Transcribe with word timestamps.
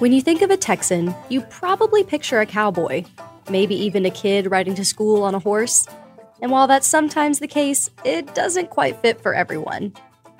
When 0.00 0.14
you 0.14 0.22
think 0.22 0.40
of 0.40 0.50
a 0.50 0.56
Texan, 0.56 1.14
you 1.28 1.42
probably 1.42 2.02
picture 2.02 2.40
a 2.40 2.46
cowboy, 2.46 3.04
maybe 3.50 3.74
even 3.74 4.06
a 4.06 4.10
kid 4.10 4.50
riding 4.50 4.74
to 4.76 4.84
school 4.84 5.22
on 5.22 5.34
a 5.34 5.38
horse. 5.38 5.86
And 6.40 6.50
while 6.50 6.66
that's 6.66 6.86
sometimes 6.86 7.38
the 7.38 7.46
case, 7.46 7.90
it 8.02 8.34
doesn't 8.34 8.70
quite 8.70 8.96
fit 9.02 9.20
for 9.20 9.34
everyone. 9.34 9.92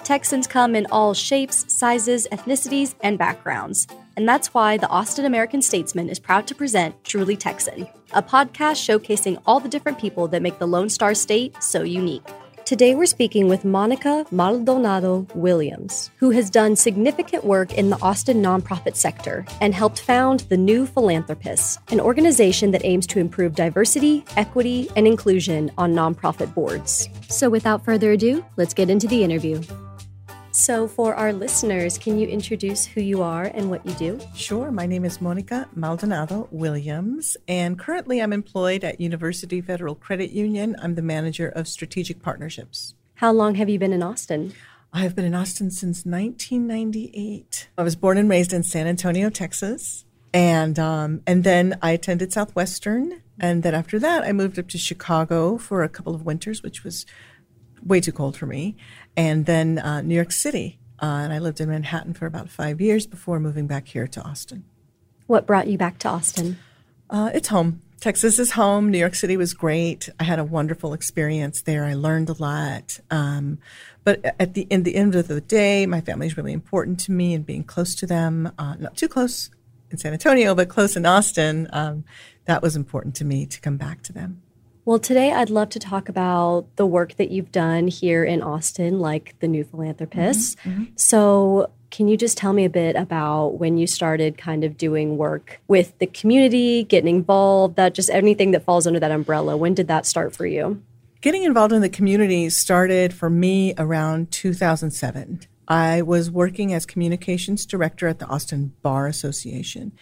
Texans 0.02 0.46
come 0.46 0.74
in 0.74 0.86
all 0.90 1.12
shapes, 1.12 1.70
sizes, 1.70 2.26
ethnicities, 2.32 2.94
and 3.02 3.18
backgrounds. 3.18 3.86
And 4.16 4.26
that's 4.26 4.54
why 4.54 4.78
the 4.78 4.88
Austin 4.88 5.26
American 5.26 5.60
Statesman 5.60 6.08
is 6.08 6.18
proud 6.18 6.46
to 6.46 6.54
present 6.54 6.94
Truly 7.04 7.36
Texan, 7.36 7.86
a 8.14 8.22
podcast 8.22 8.80
showcasing 8.80 9.42
all 9.44 9.60
the 9.60 9.68
different 9.68 9.98
people 9.98 10.26
that 10.28 10.40
make 10.40 10.58
the 10.58 10.66
Lone 10.66 10.88
Star 10.88 11.12
State 11.12 11.62
so 11.62 11.82
unique. 11.82 12.26
Today 12.64 12.94
we're 12.94 13.06
speaking 13.06 13.48
with 13.48 13.64
Monica 13.64 14.24
Maldonado 14.30 15.26
Williams, 15.34 16.10
who 16.18 16.30
has 16.30 16.50
done 16.50 16.76
significant 16.76 17.44
work 17.44 17.74
in 17.74 17.90
the 17.90 18.00
Austin 18.00 18.42
nonprofit 18.42 18.94
sector 18.94 19.44
and 19.60 19.74
helped 19.74 20.00
found 20.00 20.40
the 20.40 20.56
New 20.56 20.86
Philanthropists, 20.86 21.78
an 21.90 22.00
organization 22.00 22.70
that 22.70 22.84
aims 22.84 23.06
to 23.08 23.18
improve 23.18 23.54
diversity, 23.54 24.24
equity, 24.36 24.88
and 24.94 25.06
inclusion 25.06 25.70
on 25.78 25.94
nonprofit 25.94 26.54
boards. 26.54 27.08
So 27.28 27.50
without 27.50 27.84
further 27.84 28.12
ado, 28.12 28.44
let's 28.56 28.74
get 28.74 28.88
into 28.88 29.08
the 29.08 29.24
interview. 29.24 29.60
So, 30.60 30.86
for 30.86 31.14
our 31.14 31.32
listeners, 31.32 31.96
can 31.96 32.18
you 32.18 32.28
introduce 32.28 32.84
who 32.84 33.00
you 33.00 33.22
are 33.22 33.44
and 33.44 33.70
what 33.70 33.84
you 33.86 33.94
do? 33.94 34.20
Sure. 34.34 34.70
My 34.70 34.84
name 34.84 35.06
is 35.06 35.18
Monica 35.18 35.66
Maldonado 35.74 36.48
Williams, 36.50 37.34
and 37.48 37.78
currently 37.78 38.20
I'm 38.20 38.34
employed 38.34 38.84
at 38.84 39.00
University 39.00 39.62
Federal 39.62 39.94
Credit 39.94 40.30
Union. 40.32 40.76
I'm 40.82 40.96
the 40.96 41.02
manager 41.02 41.48
of 41.48 41.66
strategic 41.66 42.20
partnerships. 42.20 42.94
How 43.14 43.32
long 43.32 43.54
have 43.54 43.70
you 43.70 43.78
been 43.78 43.94
in 43.94 44.02
Austin? 44.02 44.52
I've 44.92 45.16
been 45.16 45.24
in 45.24 45.34
Austin 45.34 45.70
since 45.70 46.04
1998. 46.04 47.70
I 47.78 47.82
was 47.82 47.96
born 47.96 48.18
and 48.18 48.28
raised 48.28 48.52
in 48.52 48.62
San 48.62 48.86
Antonio, 48.86 49.30
Texas, 49.30 50.04
and 50.34 50.78
um, 50.78 51.22
and 51.26 51.42
then 51.42 51.78
I 51.80 51.92
attended 51.92 52.34
Southwestern, 52.34 53.22
and 53.38 53.62
then 53.62 53.74
after 53.74 53.98
that 53.98 54.24
I 54.24 54.32
moved 54.32 54.58
up 54.58 54.68
to 54.68 54.76
Chicago 54.76 55.56
for 55.56 55.82
a 55.82 55.88
couple 55.88 56.14
of 56.14 56.26
winters, 56.26 56.62
which 56.62 56.84
was 56.84 57.06
way 57.84 58.00
too 58.00 58.12
cold 58.12 58.36
for 58.36 58.46
me. 58.46 58.76
And 59.16 59.46
then 59.46 59.78
uh, 59.78 60.02
New 60.02 60.14
York 60.14 60.32
City. 60.32 60.78
Uh, 61.02 61.06
and 61.24 61.32
I 61.32 61.38
lived 61.38 61.60
in 61.60 61.68
Manhattan 61.68 62.14
for 62.14 62.26
about 62.26 62.50
five 62.50 62.80
years 62.80 63.06
before 63.06 63.40
moving 63.40 63.66
back 63.66 63.88
here 63.88 64.06
to 64.06 64.20
Austin. 64.22 64.64
What 65.26 65.46
brought 65.46 65.66
you 65.66 65.78
back 65.78 65.98
to 66.00 66.08
Austin? 66.08 66.58
Uh, 67.08 67.30
it's 67.32 67.48
home. 67.48 67.82
Texas 68.00 68.38
is 68.38 68.52
home. 68.52 68.90
New 68.90 68.98
York 68.98 69.14
City 69.14 69.36
was 69.36 69.52
great. 69.52 70.08
I 70.18 70.24
had 70.24 70.38
a 70.38 70.44
wonderful 70.44 70.94
experience 70.94 71.60
there. 71.60 71.84
I 71.84 71.92
learned 71.92 72.30
a 72.30 72.32
lot. 72.32 72.98
Um, 73.10 73.58
but 74.04 74.24
at 74.40 74.54
the 74.54 74.62
in 74.70 74.84
the 74.84 74.96
end 74.96 75.14
of 75.14 75.28
the 75.28 75.40
day, 75.40 75.84
my 75.84 76.00
family 76.00 76.26
is 76.26 76.36
really 76.36 76.54
important 76.54 76.98
to 77.00 77.12
me, 77.12 77.34
and 77.34 77.44
being 77.44 77.62
close 77.62 77.94
to 77.96 78.06
them, 78.06 78.52
uh, 78.58 78.74
not 78.78 78.96
too 78.96 79.08
close 79.08 79.50
in 79.90 79.98
San 79.98 80.14
Antonio, 80.14 80.54
but 80.54 80.70
close 80.70 80.96
in 80.96 81.04
Austin, 81.04 81.68
um, 81.72 82.04
that 82.46 82.62
was 82.62 82.74
important 82.74 83.14
to 83.16 83.24
me 83.24 83.44
to 83.44 83.60
come 83.60 83.76
back 83.76 84.02
to 84.04 84.12
them. 84.12 84.42
Well, 84.84 84.98
today 84.98 85.32
I'd 85.32 85.50
love 85.50 85.68
to 85.70 85.78
talk 85.78 86.08
about 86.08 86.64
the 86.76 86.86
work 86.86 87.16
that 87.16 87.30
you've 87.30 87.52
done 87.52 87.86
here 87.88 88.24
in 88.24 88.42
Austin, 88.42 88.98
like 88.98 89.34
the 89.40 89.48
New 89.48 89.64
Philanthropists. 89.64 90.56
Mm-hmm, 90.56 90.70
mm-hmm. 90.70 90.84
So, 90.96 91.70
can 91.90 92.06
you 92.06 92.16
just 92.16 92.38
tell 92.38 92.52
me 92.52 92.64
a 92.64 92.70
bit 92.70 92.94
about 92.94 93.58
when 93.58 93.76
you 93.76 93.86
started 93.86 94.38
kind 94.38 94.62
of 94.62 94.76
doing 94.76 95.16
work 95.16 95.60
with 95.66 95.98
the 95.98 96.06
community, 96.06 96.84
getting 96.84 97.16
involved, 97.16 97.74
that 97.76 97.94
just 97.94 98.08
anything 98.10 98.52
that 98.52 98.64
falls 98.64 98.86
under 98.86 99.00
that 99.00 99.10
umbrella? 99.10 99.56
When 99.56 99.74
did 99.74 99.88
that 99.88 100.06
start 100.06 100.34
for 100.34 100.46
you? 100.46 100.80
Getting 101.20 101.42
involved 101.42 101.72
in 101.72 101.82
the 101.82 101.88
community 101.88 102.48
started 102.48 103.12
for 103.12 103.28
me 103.28 103.74
around 103.76 104.30
2007. 104.30 105.40
I 105.68 106.02
was 106.02 106.30
working 106.30 106.72
as 106.72 106.86
communications 106.86 107.66
director 107.66 108.08
at 108.08 108.20
the 108.20 108.26
Austin 108.26 108.72
Bar 108.82 109.06
Association 109.06 109.92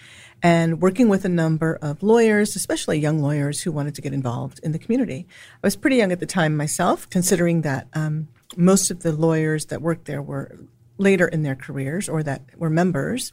and 0.43 0.81
working 0.81 1.09
with 1.09 1.25
a 1.25 1.28
number 1.28 1.78
of 1.82 2.03
lawyers, 2.03 2.54
especially 2.54 2.99
young 2.99 3.21
lawyers 3.21 3.62
who 3.62 3.72
wanted 3.72 3.94
to 3.97 4.03
get 4.03 4.12
involved 4.12 4.60
in 4.62 4.72
the 4.72 4.78
community. 4.78 5.26
I 5.54 5.66
was 5.66 5.76
pretty 5.76 5.97
young 5.97 6.12
at 6.12 6.21
the 6.21 6.26
time 6.26 6.56
myself, 6.56 7.09
considering 7.10 7.62
that 7.62 7.88
um, 7.93 8.28
most 8.56 8.91
of 8.91 9.03
the 9.03 9.12
lawyers 9.12 9.66
that 9.66 9.82
worked 9.82 10.04
there 10.04 10.22
were 10.22 10.56
later 10.97 11.27
in 11.27 11.43
their 11.43 11.56
careers 11.56 12.09
or 12.09 12.22
that 12.22 12.43
were 12.56 12.71
members. 12.71 13.32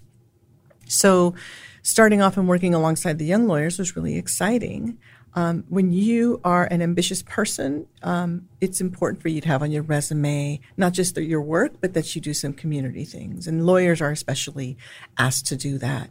So, 0.87 1.35
starting 1.81 2.21
off 2.21 2.37
and 2.37 2.47
working 2.47 2.73
alongside 2.73 3.19
the 3.19 3.25
young 3.25 3.47
lawyers 3.47 3.77
was 3.77 3.95
really 3.95 4.17
exciting. 4.17 4.97
Um, 5.37 5.65
when 5.67 5.91
you 5.91 6.39
are 6.45 6.65
an 6.65 6.81
ambitious 6.81 7.21
person, 7.21 7.87
um, 8.03 8.47
it's 8.61 8.79
important 8.79 9.21
for 9.21 9.27
you 9.27 9.41
to 9.41 9.47
have 9.49 9.61
on 9.61 9.69
your 9.69 9.83
resume 9.83 10.61
not 10.77 10.93
just 10.93 11.17
your 11.17 11.41
work, 11.41 11.73
but 11.81 11.93
that 11.93 12.15
you 12.15 12.21
do 12.21 12.33
some 12.33 12.53
community 12.53 13.03
things. 13.03 13.45
And 13.45 13.65
lawyers 13.65 14.01
are 14.01 14.11
especially 14.11 14.77
asked 15.17 15.45
to 15.47 15.57
do 15.57 15.77
that 15.79 16.09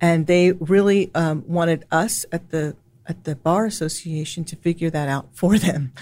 and 0.00 0.26
they 0.26 0.52
really 0.52 1.10
um, 1.14 1.44
wanted 1.46 1.84
us 1.90 2.24
at 2.32 2.50
the 2.50 2.76
at 3.08 3.22
the 3.24 3.36
bar 3.36 3.66
association 3.66 4.44
to 4.44 4.56
figure 4.56 4.90
that 4.90 5.08
out 5.08 5.28
for 5.32 5.58
them. 5.66 5.92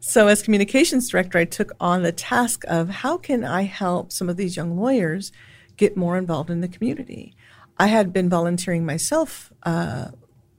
So 0.00 0.28
as 0.28 0.42
communications 0.42 1.08
director, 1.08 1.38
I 1.38 1.44
took 1.44 1.72
on 1.80 2.02
the 2.02 2.12
task 2.12 2.64
of 2.68 2.88
how 2.88 3.18
can 3.18 3.44
I 3.44 3.62
help 3.62 4.12
some 4.12 4.28
of 4.28 4.36
these 4.36 4.56
young 4.56 4.76
lawyers 4.78 5.32
get 5.76 5.96
more 5.96 6.16
involved 6.16 6.50
in 6.50 6.60
the 6.60 6.68
community. 6.68 7.34
I 7.78 7.86
had 7.86 8.12
been 8.12 8.28
volunteering 8.28 8.84
myself 8.84 9.52
uh, 9.64 10.08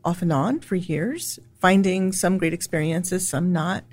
off 0.04 0.22
and 0.22 0.34
on 0.34 0.60
for 0.60 0.76
years, 0.76 1.40
finding 1.60 2.12
some 2.12 2.38
great 2.38 2.54
experiences, 2.54 3.28
some 3.28 3.54
not. 3.54 3.84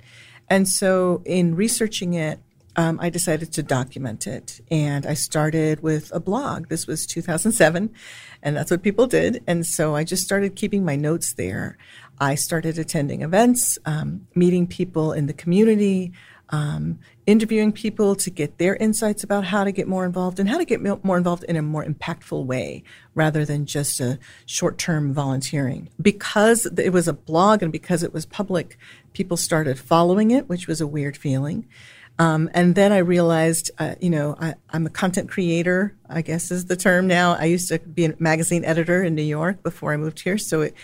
And 0.49 0.67
so 0.67 1.21
in 1.25 1.55
researching 1.55 2.13
it, 2.13 2.39
um, 2.75 2.99
I 3.01 3.09
decided 3.09 3.51
to 3.53 3.63
document 3.63 4.27
it. 4.27 4.61
And 4.69 5.05
I 5.05 5.13
started 5.13 5.81
with 5.81 6.11
a 6.13 6.19
blog. 6.19 6.69
This 6.69 6.87
was 6.87 7.05
2007, 7.05 7.93
and 8.41 8.55
that's 8.55 8.71
what 8.71 8.83
people 8.83 9.07
did. 9.07 9.43
And 9.47 9.65
so 9.65 9.95
I 9.95 10.03
just 10.03 10.23
started 10.23 10.55
keeping 10.55 10.85
my 10.85 10.95
notes 10.95 11.33
there. 11.33 11.77
I 12.19 12.35
started 12.35 12.77
attending 12.77 13.23
events, 13.23 13.77
um, 13.85 14.27
meeting 14.35 14.67
people 14.67 15.11
in 15.11 15.25
the 15.25 15.33
community, 15.33 16.13
um, 16.51 16.99
interviewing 17.25 17.71
people 17.71 18.15
to 18.15 18.29
get 18.29 18.57
their 18.57 18.75
insights 18.75 19.23
about 19.23 19.45
how 19.45 19.63
to 19.63 19.71
get 19.71 19.87
more 19.87 20.05
involved 20.05 20.39
and 20.39 20.49
how 20.49 20.57
to 20.57 20.65
get 20.65 20.81
more 20.81 21.17
involved 21.17 21.43
in 21.45 21.55
a 21.55 21.61
more 21.61 21.83
impactful 21.83 22.45
way 22.45 22.83
rather 23.15 23.45
than 23.45 23.65
just 23.65 23.99
a 23.99 24.19
short 24.45 24.77
term 24.77 25.13
volunteering. 25.13 25.89
Because 26.01 26.65
it 26.65 26.91
was 26.91 27.07
a 27.07 27.13
blog 27.13 27.63
and 27.63 27.71
because 27.71 28.03
it 28.03 28.13
was 28.13 28.25
public, 28.25 28.77
people 29.13 29.37
started 29.37 29.79
following 29.79 30.31
it, 30.31 30.49
which 30.49 30.67
was 30.67 30.81
a 30.81 30.87
weird 30.87 31.15
feeling. 31.15 31.67
Um, 32.21 32.51
and 32.53 32.75
then 32.75 32.91
I 32.91 32.99
realized, 32.99 33.71
uh, 33.79 33.95
you 33.99 34.11
know, 34.11 34.35
I, 34.39 34.53
am 34.71 34.85
a 34.85 34.91
content 34.91 35.27
creator, 35.27 35.95
I 36.07 36.21
guess 36.21 36.51
is 36.51 36.65
the 36.65 36.75
term 36.75 37.07
now. 37.07 37.33
I 37.33 37.45
used 37.45 37.69
to 37.69 37.79
be 37.79 38.05
a 38.05 38.13
magazine 38.19 38.63
editor 38.63 39.03
in 39.03 39.15
New 39.15 39.23
York 39.23 39.63
before 39.63 39.91
I 39.91 39.97
moved 39.97 40.19
here. 40.19 40.37
So 40.37 40.61
it, 40.61 40.75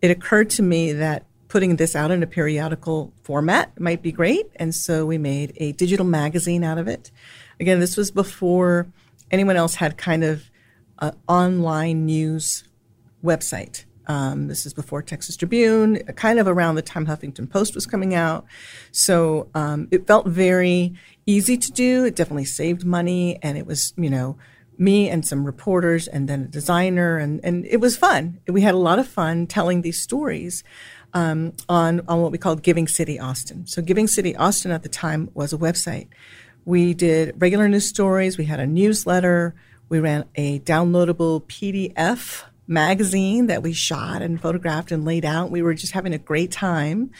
it 0.00 0.10
occurred 0.10 0.48
to 0.50 0.62
me 0.62 0.94
that 0.94 1.26
putting 1.48 1.76
this 1.76 1.94
out 1.94 2.10
in 2.10 2.22
a 2.22 2.26
periodical 2.26 3.12
format 3.24 3.78
might 3.78 4.00
be 4.00 4.10
great. 4.10 4.46
And 4.56 4.74
so 4.74 5.04
we 5.04 5.18
made 5.18 5.52
a 5.58 5.72
digital 5.72 6.06
magazine 6.06 6.64
out 6.64 6.78
of 6.78 6.88
it. 6.88 7.10
Again, 7.60 7.78
this 7.78 7.98
was 7.98 8.10
before 8.10 8.86
anyone 9.30 9.56
else 9.56 9.74
had 9.74 9.98
kind 9.98 10.24
of 10.24 10.50
an 11.00 11.14
online 11.28 12.06
news 12.06 12.64
website. 13.22 13.84
Um, 14.06 14.48
this 14.48 14.66
is 14.66 14.72
before 14.72 15.02
Texas 15.02 15.36
Tribune, 15.36 15.98
kind 16.14 16.38
of 16.38 16.46
around 16.46 16.76
the 16.76 16.82
time 16.82 17.06
Huffington 17.06 17.50
Post 17.50 17.74
was 17.74 17.86
coming 17.86 18.14
out. 18.14 18.44
So 18.92 19.48
um, 19.54 19.88
it 19.90 20.06
felt 20.06 20.26
very 20.26 20.94
easy 21.26 21.56
to 21.56 21.72
do. 21.72 22.04
It 22.04 22.16
definitely 22.16 22.44
saved 22.44 22.84
money, 22.84 23.38
and 23.42 23.58
it 23.58 23.66
was, 23.66 23.92
you 23.96 24.10
know, 24.10 24.36
me 24.78 25.08
and 25.08 25.26
some 25.26 25.44
reporters 25.44 26.06
and 26.06 26.28
then 26.28 26.42
a 26.42 26.46
designer, 26.46 27.18
and, 27.18 27.40
and 27.42 27.64
it 27.66 27.80
was 27.80 27.96
fun. 27.96 28.38
We 28.46 28.62
had 28.62 28.74
a 28.74 28.78
lot 28.78 28.98
of 28.98 29.08
fun 29.08 29.46
telling 29.46 29.82
these 29.82 30.00
stories. 30.00 30.62
Um, 31.14 31.54
on, 31.66 32.02
on 32.08 32.20
what 32.20 32.30
we 32.30 32.36
called 32.36 32.62
Giving 32.62 32.86
City 32.86 33.18
Austin. 33.18 33.66
So, 33.66 33.80
Giving 33.80 34.06
City 34.06 34.36
Austin 34.36 34.70
at 34.70 34.82
the 34.82 34.90
time 34.90 35.30
was 35.32 35.54
a 35.54 35.56
website. 35.56 36.08
We 36.66 36.92
did 36.92 37.40
regular 37.40 37.70
news 37.70 37.88
stories, 37.88 38.36
we 38.36 38.44
had 38.44 38.60
a 38.60 38.66
newsletter, 38.66 39.54
we 39.88 39.98
ran 39.98 40.24
a 40.34 40.58
downloadable 40.60 41.42
PDF 41.44 42.42
magazine 42.66 43.46
that 43.46 43.62
we 43.62 43.72
shot 43.72 44.22
and 44.22 44.40
photographed 44.40 44.92
and 44.92 45.04
laid 45.04 45.24
out. 45.24 45.50
We 45.50 45.62
were 45.62 45.74
just 45.74 45.92
having 45.92 46.14
a 46.14 46.18
great 46.18 46.50
time. 46.50 47.10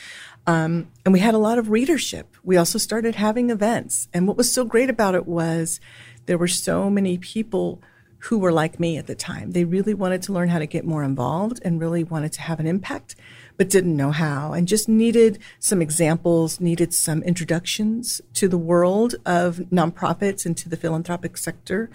Um, 0.46 0.88
and 1.04 1.12
we 1.12 1.20
had 1.20 1.34
a 1.34 1.38
lot 1.38 1.58
of 1.58 1.70
readership. 1.70 2.36
We 2.44 2.56
also 2.56 2.78
started 2.78 3.16
having 3.16 3.50
events. 3.50 4.08
And 4.14 4.28
what 4.28 4.36
was 4.36 4.52
so 4.52 4.64
great 4.64 4.90
about 4.90 5.14
it 5.14 5.26
was 5.26 5.80
there 6.26 6.38
were 6.38 6.48
so 6.48 6.88
many 6.88 7.18
people 7.18 7.82
who 8.18 8.38
were 8.38 8.52
like 8.52 8.80
me 8.80 8.96
at 8.96 9.06
the 9.06 9.14
time. 9.14 9.52
They 9.52 9.64
really 9.64 9.94
wanted 9.94 10.22
to 10.22 10.32
learn 10.32 10.48
how 10.48 10.58
to 10.58 10.66
get 10.66 10.84
more 10.84 11.02
involved 11.02 11.60
and 11.64 11.80
really 11.80 12.02
wanted 12.02 12.32
to 12.34 12.40
have 12.42 12.58
an 12.58 12.66
impact, 12.66 13.14
but 13.56 13.70
didn't 13.70 13.96
know 13.96 14.10
how 14.10 14.52
and 14.52 14.66
just 14.66 14.88
needed 14.88 15.38
some 15.60 15.82
examples, 15.82 16.60
needed 16.60 16.94
some 16.94 17.22
introductions 17.22 18.20
to 18.34 18.48
the 18.48 18.58
world 18.58 19.14
of 19.24 19.56
nonprofits 19.70 20.46
and 20.46 20.56
to 20.56 20.68
the 20.68 20.76
philanthropic 20.76 21.36
sector, 21.36 21.90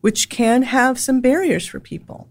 which 0.00 0.28
can 0.28 0.62
have 0.62 0.98
some 0.98 1.20
barriers 1.20 1.66
for 1.66 1.80
people. 1.80 2.28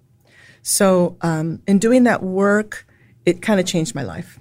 So, 0.69 1.18
um, 1.21 1.63
in 1.66 1.80
doing 1.80 2.04
that 2.04 2.21
work, 2.21 2.86
it 3.25 3.42
kind 3.42 3.60
of 3.60 3.66
changed 3.66 3.95
my 3.95 4.04
life. 4.04 4.39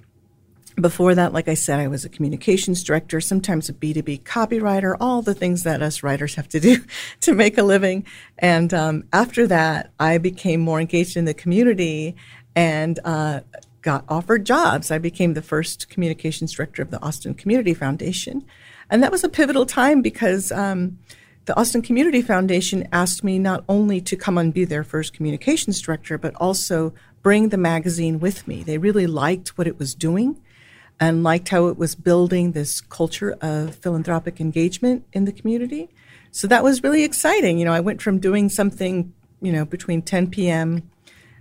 Before 0.75 1.15
that, 1.15 1.33
like 1.33 1.47
I 1.47 1.55
said, 1.55 1.79
I 1.79 1.87
was 1.87 2.05
a 2.05 2.09
communications 2.09 2.83
director, 2.83 3.19
sometimes 3.19 3.67
a 3.67 3.73
B2B 3.73 4.21
copywriter, 4.21 4.95
all 4.99 5.23
the 5.23 5.33
things 5.33 5.63
that 5.63 5.81
us 5.81 6.03
writers 6.03 6.35
have 6.35 6.47
to 6.49 6.59
do 6.59 6.83
to 7.21 7.33
make 7.33 7.57
a 7.57 7.63
living. 7.63 8.05
And 8.37 8.71
um, 8.75 9.05
after 9.11 9.47
that, 9.47 9.91
I 9.99 10.19
became 10.19 10.59
more 10.59 10.79
engaged 10.79 11.17
in 11.17 11.25
the 11.25 11.33
community 11.33 12.15
and 12.55 12.99
uh, 13.03 13.39
got 13.81 14.05
offered 14.07 14.45
jobs. 14.45 14.91
I 14.91 14.99
became 14.99 15.33
the 15.33 15.41
first 15.41 15.89
communications 15.89 16.53
director 16.53 16.83
of 16.83 16.91
the 16.91 17.01
Austin 17.01 17.33
Community 17.33 17.73
Foundation. 17.73 18.45
And 18.91 19.01
that 19.01 19.11
was 19.11 19.23
a 19.23 19.29
pivotal 19.29 19.65
time 19.65 20.03
because 20.03 20.51
um, 20.51 20.99
the 21.45 21.57
Austin 21.59 21.81
Community 21.81 22.21
Foundation 22.21 22.87
asked 22.91 23.23
me 23.23 23.39
not 23.39 23.63
only 23.67 24.01
to 24.01 24.15
come 24.15 24.37
and 24.37 24.53
be 24.53 24.65
their 24.65 24.83
first 24.83 25.13
communications 25.13 25.81
director, 25.81 26.17
but 26.17 26.35
also 26.35 26.93
bring 27.21 27.49
the 27.49 27.57
magazine 27.57 28.19
with 28.19 28.47
me. 28.47 28.63
They 28.63 28.77
really 28.77 29.07
liked 29.07 29.57
what 29.57 29.67
it 29.67 29.79
was 29.79 29.95
doing 29.95 30.39
and 30.99 31.23
liked 31.23 31.49
how 31.49 31.67
it 31.67 31.77
was 31.77 31.95
building 31.95 32.51
this 32.51 32.81
culture 32.81 33.31
of 33.41 33.75
philanthropic 33.75 34.39
engagement 34.39 35.05
in 35.13 35.25
the 35.25 35.31
community. 35.31 35.89
So 36.31 36.47
that 36.47 36.63
was 36.63 36.83
really 36.83 37.03
exciting. 37.03 37.57
You 37.57 37.65
know, 37.65 37.73
I 37.73 37.79
went 37.79 38.01
from 38.01 38.19
doing 38.19 38.49
something, 38.49 39.13
you 39.41 39.51
know, 39.51 39.65
between 39.65 40.01
10 40.01 40.29
p.m. 40.29 40.89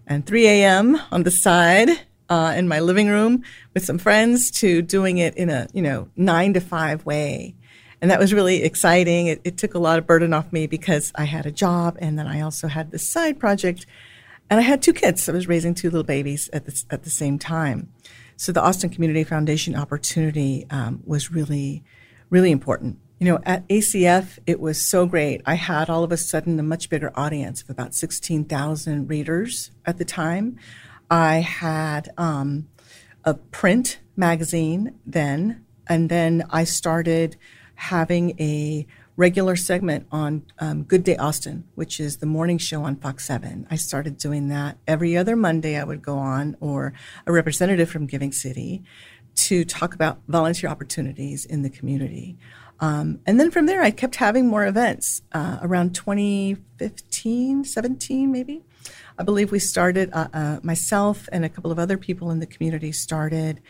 and 0.06 0.24
3 0.24 0.46
a.m. 0.46 1.00
on 1.10 1.24
the 1.24 1.30
side 1.30 1.90
uh, 2.28 2.54
in 2.56 2.68
my 2.68 2.80
living 2.80 3.08
room 3.08 3.42
with 3.74 3.84
some 3.84 3.98
friends 3.98 4.50
to 4.50 4.82
doing 4.82 5.18
it 5.18 5.34
in 5.36 5.50
a, 5.50 5.66
you 5.72 5.82
know, 5.82 6.08
nine 6.16 6.54
to 6.54 6.60
five 6.60 7.04
way. 7.04 7.54
And 8.00 8.10
that 8.10 8.20
was 8.20 8.32
really 8.32 8.62
exciting. 8.62 9.26
It, 9.26 9.40
it 9.44 9.56
took 9.56 9.74
a 9.74 9.78
lot 9.78 9.98
of 9.98 10.06
burden 10.06 10.32
off 10.32 10.52
me 10.52 10.66
because 10.66 11.12
I 11.14 11.24
had 11.24 11.46
a 11.46 11.52
job 11.52 11.96
and 12.00 12.18
then 12.18 12.26
I 12.26 12.40
also 12.40 12.68
had 12.68 12.90
this 12.90 13.08
side 13.08 13.40
project 13.40 13.86
and 14.50 14.60
I 14.60 14.62
had 14.62 14.82
two 14.82 14.92
kids. 14.92 15.28
I 15.28 15.32
was 15.32 15.48
raising 15.48 15.74
two 15.74 15.90
little 15.90 16.04
babies 16.04 16.48
at 16.52 16.64
the, 16.66 16.84
at 16.90 17.02
the 17.02 17.10
same 17.10 17.38
time. 17.38 17.92
So 18.36 18.52
the 18.52 18.62
Austin 18.62 18.90
Community 18.90 19.24
Foundation 19.24 19.74
opportunity 19.74 20.64
um, 20.70 21.02
was 21.04 21.30
really, 21.30 21.82
really 22.30 22.52
important. 22.52 22.98
You 23.18 23.26
know, 23.26 23.40
at 23.44 23.66
ACF, 23.66 24.38
it 24.46 24.60
was 24.60 24.80
so 24.80 25.04
great. 25.04 25.42
I 25.44 25.54
had 25.54 25.90
all 25.90 26.04
of 26.04 26.12
a 26.12 26.16
sudden 26.16 26.60
a 26.60 26.62
much 26.62 26.88
bigger 26.88 27.10
audience 27.16 27.62
of 27.62 27.70
about 27.70 27.96
16,000 27.96 29.08
readers 29.08 29.72
at 29.84 29.98
the 29.98 30.04
time. 30.04 30.56
I 31.10 31.40
had 31.40 32.10
um, 32.16 32.68
a 33.24 33.34
print 33.34 33.98
magazine 34.16 34.94
then, 35.04 35.64
and 35.88 36.08
then 36.08 36.44
I 36.50 36.62
started 36.62 37.36
having 37.78 38.34
a 38.40 38.84
regular 39.16 39.54
segment 39.54 40.04
on 40.10 40.42
um, 40.58 40.82
Good 40.82 41.04
Day 41.04 41.16
Austin, 41.16 41.62
which 41.76 42.00
is 42.00 42.16
the 42.16 42.26
morning 42.26 42.58
show 42.58 42.82
on 42.82 42.96
Fox 42.96 43.24
7. 43.24 43.68
I 43.70 43.76
started 43.76 44.18
doing 44.18 44.48
that 44.48 44.78
every 44.86 45.16
other 45.16 45.36
Monday. 45.36 45.76
I 45.76 45.84
would 45.84 46.02
go 46.02 46.18
on, 46.18 46.56
or 46.60 46.92
a 47.24 47.32
representative 47.32 47.88
from 47.88 48.06
Giving 48.06 48.32
City, 48.32 48.82
to 49.36 49.64
talk 49.64 49.94
about 49.94 50.18
volunteer 50.26 50.68
opportunities 50.68 51.44
in 51.44 51.62
the 51.62 51.70
community. 51.70 52.36
Um, 52.80 53.20
and 53.26 53.38
then 53.38 53.52
from 53.52 53.66
there, 53.66 53.80
I 53.80 53.92
kept 53.92 54.16
having 54.16 54.48
more 54.48 54.66
events. 54.66 55.22
Uh, 55.30 55.58
around 55.62 55.94
2015, 55.94 57.64
17, 57.64 58.32
maybe, 58.32 58.64
I 59.16 59.22
believe 59.22 59.52
we 59.52 59.60
started, 59.60 60.10
uh, 60.12 60.28
uh, 60.32 60.58
myself 60.64 61.28
and 61.30 61.44
a 61.44 61.48
couple 61.48 61.70
of 61.70 61.78
other 61.78 61.96
people 61.96 62.32
in 62.32 62.40
the 62.40 62.46
community 62.46 62.90
started 62.90 63.60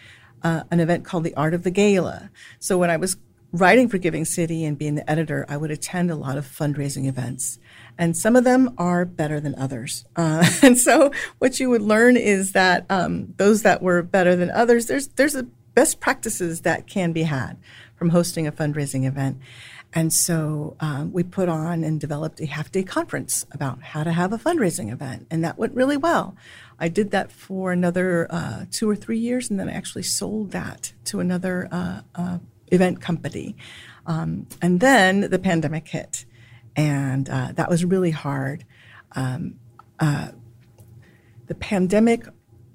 uh, 0.43 0.63
an 0.71 0.81
event 0.81 1.05
called 1.05 1.25
the 1.25 1.35
Art 1.35 1.55
of 1.55 1.63
the 1.63 1.71
Gala. 1.71 2.31
So 2.59 2.79
when 2.79 2.91
I 2.91 2.97
was 2.97 3.17
writing 3.53 3.89
for 3.89 3.99
Giving 3.99 4.25
City 4.25 4.65
and 4.65 4.77
being 4.77 4.95
the 4.95 5.11
editor, 5.11 5.47
I 5.49 5.57
would 5.57 5.71
attend 5.71 6.11
a 6.11 6.17
lot 6.17 6.37
of 6.37 6.47
fundraising 6.47 7.07
events. 7.07 7.59
And 7.97 8.17
some 8.17 8.37
of 8.37 8.45
them 8.45 8.75
are 8.79 9.05
better 9.05 9.41
than 9.41 9.55
others. 9.57 10.05
Uh, 10.17 10.49
and 10.63 10.79
so 10.79 11.11
what 11.39 11.59
you 11.59 11.71
would 11.71 11.83
learn 11.83 12.17
is 12.17 12.53
that 12.53 12.85
um, 12.91 13.35
those 13.37 13.63
that 13.63 13.83
were 13.83 14.03
better 14.03 14.37
than 14.37 14.51
others, 14.51 14.87
there's, 14.87 15.09
there's 15.09 15.35
a 15.35 15.45
best 15.75 16.01
practices 16.01 16.63
that 16.63 16.87
can 16.87 17.13
be 17.13 17.23
had 17.23 17.57
from 17.95 18.11
hosting 18.11 18.47
a 18.47 18.53
fundraising 18.53 19.07
event. 19.07 19.39
And 19.95 20.13
so 20.13 20.77
um, 20.81 21.13
we 21.13 21.23
put 21.23 21.49
on 21.49 21.83
and 21.83 21.99
developed 21.99 22.41
a 22.41 22.47
half 22.47 22.71
day 22.71 22.83
conference 22.83 23.47
about 23.53 23.83
how 23.83 24.05
to 24.05 24.13
have 24.13 24.33
a 24.33 24.39
fundraising 24.39 24.93
event. 24.93 25.27
And 25.31 25.43
that 25.45 25.57
went 25.57 25.75
really 25.75 25.97
well. 25.97 26.37
I 26.79 26.89
did 26.89 27.11
that 27.13 27.33
for 27.33 27.73
another 27.73 28.27
uh, 28.29 28.67
two 28.71 28.89
or 28.89 28.95
three 28.95 29.19
years, 29.19 29.51
and 29.51 29.59
then 29.59 29.69
I 29.69 29.73
actually 29.73 30.03
sold 30.03 30.51
that 30.51 30.93
to 31.07 31.21
another 31.21 31.69
uh, 31.73 32.03
uh 32.15 32.39
event 32.73 33.01
company. 33.01 33.57
Um, 34.07 34.47
and 34.63 34.81
then 34.81 35.21
the 35.21 35.39
pandemic 35.39 35.89
hit, 35.89 36.25
and 36.77 37.29
uh, 37.29 37.53
that 37.55 37.69
was 37.69 37.85
really 37.85 38.11
hard. 38.11 38.65
Um, 39.13 39.57
uh, 39.99 40.29
the 41.47 41.55
pandemic 41.55 42.25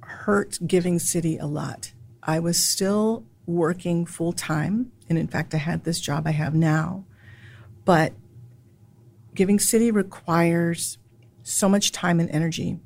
hurt 0.02 0.60
Giving 0.66 1.00
City 1.00 1.38
a 1.38 1.46
lot. 1.46 1.94
I 2.22 2.40
was 2.40 2.64
still 2.64 3.26
working 3.46 4.06
full 4.06 4.34
time, 4.34 4.92
and 5.10 5.18
in 5.18 5.28
fact, 5.28 5.54
I 5.54 5.58
had 5.58 5.84
this 5.84 6.00
job 6.00 6.28
I 6.28 6.32
have 6.32 6.54
now. 6.54 7.06
But 7.86 8.14
Giving 9.34 9.60
City 9.60 9.92
requires 9.92 10.98
so 11.44 11.68
much 11.68 11.92
time 11.92 12.20
and 12.20 12.30
energy. 12.30 12.80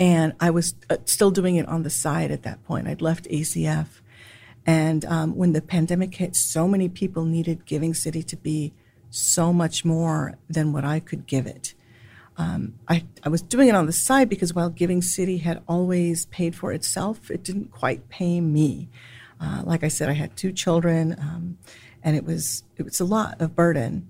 And 0.00 0.32
I 0.40 0.50
was 0.50 0.74
uh, 0.90 0.96
still 1.04 1.30
doing 1.30 1.56
it 1.56 1.68
on 1.68 1.82
the 1.82 1.90
side 1.90 2.30
at 2.30 2.42
that 2.42 2.62
point. 2.64 2.88
I'd 2.88 3.02
left 3.02 3.28
ACF 3.28 4.00
and 4.66 5.04
um, 5.04 5.36
when 5.36 5.52
the 5.52 5.62
pandemic 5.62 6.14
hit, 6.14 6.36
so 6.36 6.68
many 6.68 6.88
people 6.88 7.24
needed 7.24 7.66
Giving 7.66 7.94
City 7.94 8.22
to 8.22 8.36
be 8.36 8.72
so 9.10 9.52
much 9.52 9.84
more 9.84 10.34
than 10.48 10.72
what 10.72 10.84
I 10.84 11.00
could 11.00 11.26
give 11.26 11.46
it. 11.46 11.74
Um, 12.38 12.74
I, 12.88 13.04
I 13.22 13.28
was 13.28 13.42
doing 13.42 13.68
it 13.68 13.74
on 13.74 13.86
the 13.86 13.92
side 13.92 14.28
because 14.28 14.54
while 14.54 14.70
Giving 14.70 15.02
City 15.02 15.38
had 15.38 15.62
always 15.68 16.26
paid 16.26 16.54
for 16.54 16.72
itself, 16.72 17.30
it 17.30 17.44
didn't 17.44 17.70
quite 17.72 18.08
pay 18.08 18.40
me. 18.40 18.88
Uh, 19.40 19.62
like 19.64 19.84
I 19.84 19.88
said, 19.88 20.08
I 20.08 20.12
had 20.12 20.36
two 20.36 20.52
children, 20.52 21.16
um, 21.18 21.58
and 22.02 22.16
it 22.16 22.24
was 22.24 22.62
it 22.76 22.84
was 22.84 23.00
a 23.00 23.04
lot 23.04 23.40
of 23.40 23.56
burden. 23.56 24.08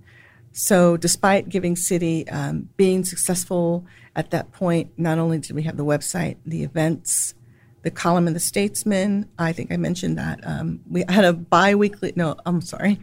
So, 0.53 0.99
despite 0.99 1.49
Giving 1.49 1.75
City 1.77 2.29
um, 2.29 2.69
being 2.77 3.05
successful 3.05 3.87
at 4.15 4.31
that 4.31 4.53
point, 4.53 4.93
not 4.99 5.19
only 5.19 5.39
did 5.39 5.57
we 5.57 5.63
have 5.63 5.79
the 5.79 5.85
website, 5.85 6.37
the 6.45 6.63
events, 6.63 7.35
the 7.83 7.91
column 7.91 8.27
in 8.27 8.35
the 8.35 8.41
Statesman. 8.41 9.29
I 9.39 9.53
think 9.53 9.73
I 9.73 9.77
mentioned 9.77 10.19
that. 10.19 10.41
Um, 10.45 10.81
we 10.89 11.05
had 11.09 11.25
a 11.25 11.33
bi-weekly, 11.33 12.13
no, 12.17 12.37
I'm 12.47 12.61
sorry, 12.61 13.01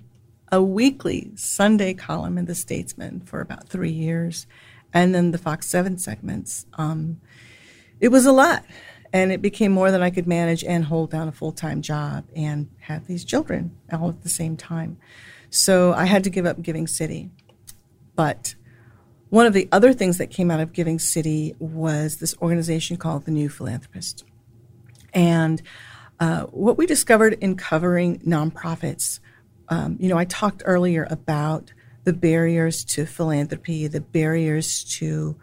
a 0.51 0.61
weekly 0.61 1.31
Sunday 1.35 1.93
column 1.93 2.37
in 2.37 2.45
the 2.45 2.55
Statesman 2.55 3.21
for 3.21 3.41
about 3.41 3.69
three 3.69 3.91
years, 3.91 4.47
and 4.93 5.13
then 5.13 5.31
the 5.31 5.37
Fox 5.37 5.67
7 5.67 5.97
segments. 5.97 6.65
Um, 6.73 7.21
it 7.99 8.07
was 8.09 8.25
a 8.25 8.31
lot, 8.31 8.65
and 9.13 9.31
it 9.31 9.41
became 9.41 9.71
more 9.71 9.91
than 9.91 10.01
I 10.01 10.09
could 10.09 10.27
manage 10.27 10.63
and 10.63 10.85
hold 10.85 11.11
down 11.11 11.27
a 11.27 11.31
full-time 11.31 11.81
job 11.81 12.25
and 12.35 12.69
have 12.79 13.07
these 13.07 13.25
children 13.25 13.75
all 13.91 14.09
at 14.09 14.23
the 14.23 14.29
same 14.29 14.57
time. 14.57 14.97
So 15.49 15.93
I 15.93 16.05
had 16.05 16.23
to 16.23 16.29
give 16.29 16.45
up 16.45 16.61
Giving 16.61 16.87
City. 16.87 17.29
But 18.15 18.55
one 19.29 19.45
of 19.45 19.53
the 19.53 19.67
other 19.71 19.93
things 19.93 20.17
that 20.17 20.27
came 20.29 20.51
out 20.51 20.59
of 20.59 20.73
Giving 20.73 20.99
City 20.99 21.55
was 21.59 22.17
this 22.17 22.35
organization 22.41 22.97
called 22.97 23.25
the 23.25 23.31
New 23.31 23.49
Philanthropist. 23.49 24.23
And 25.13 25.61
uh, 26.19 26.43
what 26.45 26.77
we 26.77 26.85
discovered 26.85 27.33
in 27.33 27.55
covering 27.55 28.19
nonprofits, 28.19 29.19
um, 29.69 29.97
you 29.99 30.09
know, 30.09 30.17
I 30.17 30.25
talked 30.25 30.63
earlier 30.65 31.07
about 31.09 31.71
the 32.03 32.13
barriers 32.13 32.83
to 32.83 33.05
philanthropy, 33.05 33.87
the 33.87 34.01
barriers 34.01 34.83
to 34.97 35.37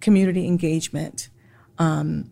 community 0.00 0.46
engagement. 0.46 1.28
Um, 1.78 2.30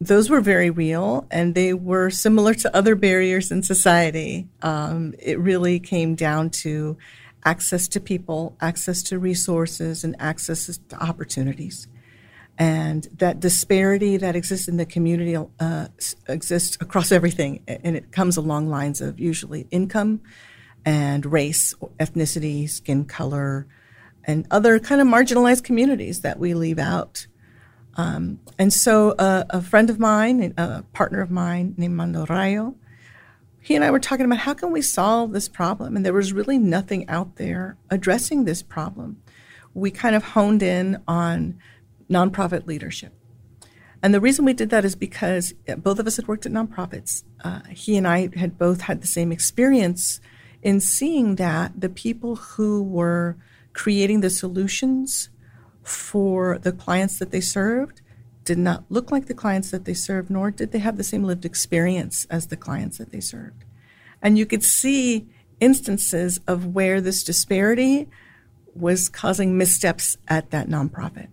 those 0.00 0.30
were 0.30 0.40
very 0.40 0.70
real 0.70 1.26
and 1.30 1.54
they 1.54 1.74
were 1.74 2.10
similar 2.10 2.54
to 2.54 2.76
other 2.76 2.94
barriers 2.94 3.50
in 3.50 3.62
society. 3.62 4.48
Um, 4.62 5.14
it 5.18 5.38
really 5.38 5.80
came 5.80 6.14
down 6.14 6.50
to 6.50 6.96
access 7.44 7.88
to 7.88 8.00
people, 8.00 8.56
access 8.60 9.02
to 9.04 9.18
resources, 9.18 10.04
and 10.04 10.14
access 10.20 10.78
to 10.78 11.02
opportunities 11.02 11.88
and 12.58 13.06
that 13.18 13.38
disparity 13.38 14.16
that 14.16 14.34
exists 14.34 14.66
in 14.66 14.76
the 14.76 14.84
community 14.84 15.36
uh, 15.60 15.88
exists 16.26 16.76
across 16.80 17.12
everything, 17.12 17.62
and 17.68 17.96
it 17.96 18.10
comes 18.10 18.36
along 18.36 18.68
lines 18.68 19.00
of 19.00 19.20
usually 19.20 19.68
income 19.70 20.20
and 20.84 21.24
race, 21.24 21.74
ethnicity, 22.00 22.68
skin 22.68 23.04
color, 23.04 23.68
and 24.24 24.46
other 24.50 24.80
kind 24.80 25.00
of 25.00 25.06
marginalized 25.06 25.62
communities 25.62 26.22
that 26.22 26.40
we 26.40 26.52
leave 26.52 26.80
out. 26.80 27.28
Um, 27.96 28.40
and 28.58 28.72
so, 28.72 29.10
uh, 29.12 29.44
a 29.50 29.62
friend 29.62 29.88
of 29.88 30.00
mine, 30.00 30.52
a 30.56 30.82
partner 30.92 31.20
of 31.20 31.30
mine 31.30 31.74
named 31.76 31.94
Mando 31.94 32.26
Rayo, 32.26 32.74
he 33.60 33.76
and 33.76 33.84
I 33.84 33.90
were 33.90 34.00
talking 34.00 34.26
about 34.26 34.38
how 34.38 34.54
can 34.54 34.72
we 34.72 34.82
solve 34.82 35.32
this 35.32 35.48
problem, 35.48 35.96
and 35.96 36.04
there 36.04 36.12
was 36.12 36.32
really 36.32 36.58
nothing 36.58 37.08
out 37.08 37.36
there 37.36 37.76
addressing 37.90 38.44
this 38.44 38.62
problem 38.62 39.20
we 39.74 39.90
kind 39.90 40.16
of 40.16 40.22
honed 40.22 40.62
in 40.62 41.02
on 41.06 41.58
nonprofit 42.10 42.66
leadership. 42.66 43.12
And 44.02 44.14
the 44.14 44.20
reason 44.20 44.44
we 44.44 44.52
did 44.52 44.70
that 44.70 44.84
is 44.84 44.94
because 44.94 45.54
both 45.78 45.98
of 45.98 46.06
us 46.06 46.16
had 46.16 46.28
worked 46.28 46.46
at 46.46 46.52
nonprofits. 46.52 47.24
Uh, 47.42 47.60
he 47.70 47.96
and 47.96 48.06
I 48.06 48.30
had 48.36 48.56
both 48.56 48.82
had 48.82 49.00
the 49.00 49.08
same 49.08 49.32
experience 49.32 50.20
in 50.62 50.80
seeing 50.80 51.36
that 51.36 51.80
the 51.80 51.88
people 51.88 52.36
who 52.36 52.82
were 52.82 53.36
creating 53.72 54.20
the 54.20 54.30
solutions 54.30 55.30
for 55.82 56.58
the 56.58 56.72
clients 56.72 57.18
that 57.18 57.30
they 57.30 57.40
served 57.40 58.00
did 58.44 58.58
not 58.58 58.84
look 58.88 59.10
like 59.10 59.26
the 59.26 59.34
clients 59.34 59.70
that 59.70 59.84
they 59.84 59.94
served, 59.94 60.30
nor 60.30 60.50
did 60.50 60.72
they 60.72 60.78
have 60.78 60.96
the 60.96 61.04
same 61.04 61.24
lived 61.24 61.44
experience 61.44 62.26
as 62.30 62.46
the 62.46 62.56
clients 62.56 62.98
that 62.98 63.10
they 63.10 63.20
served. 63.20 63.64
And 64.22 64.38
you 64.38 64.46
could 64.46 64.64
see 64.64 65.28
instances 65.60 66.40
of 66.46 66.66
where 66.66 67.00
this 67.00 67.24
disparity 67.24 68.08
was 68.74 69.08
causing 69.08 69.58
missteps 69.58 70.16
at 70.28 70.50
that 70.50 70.68
nonprofit. 70.68 71.28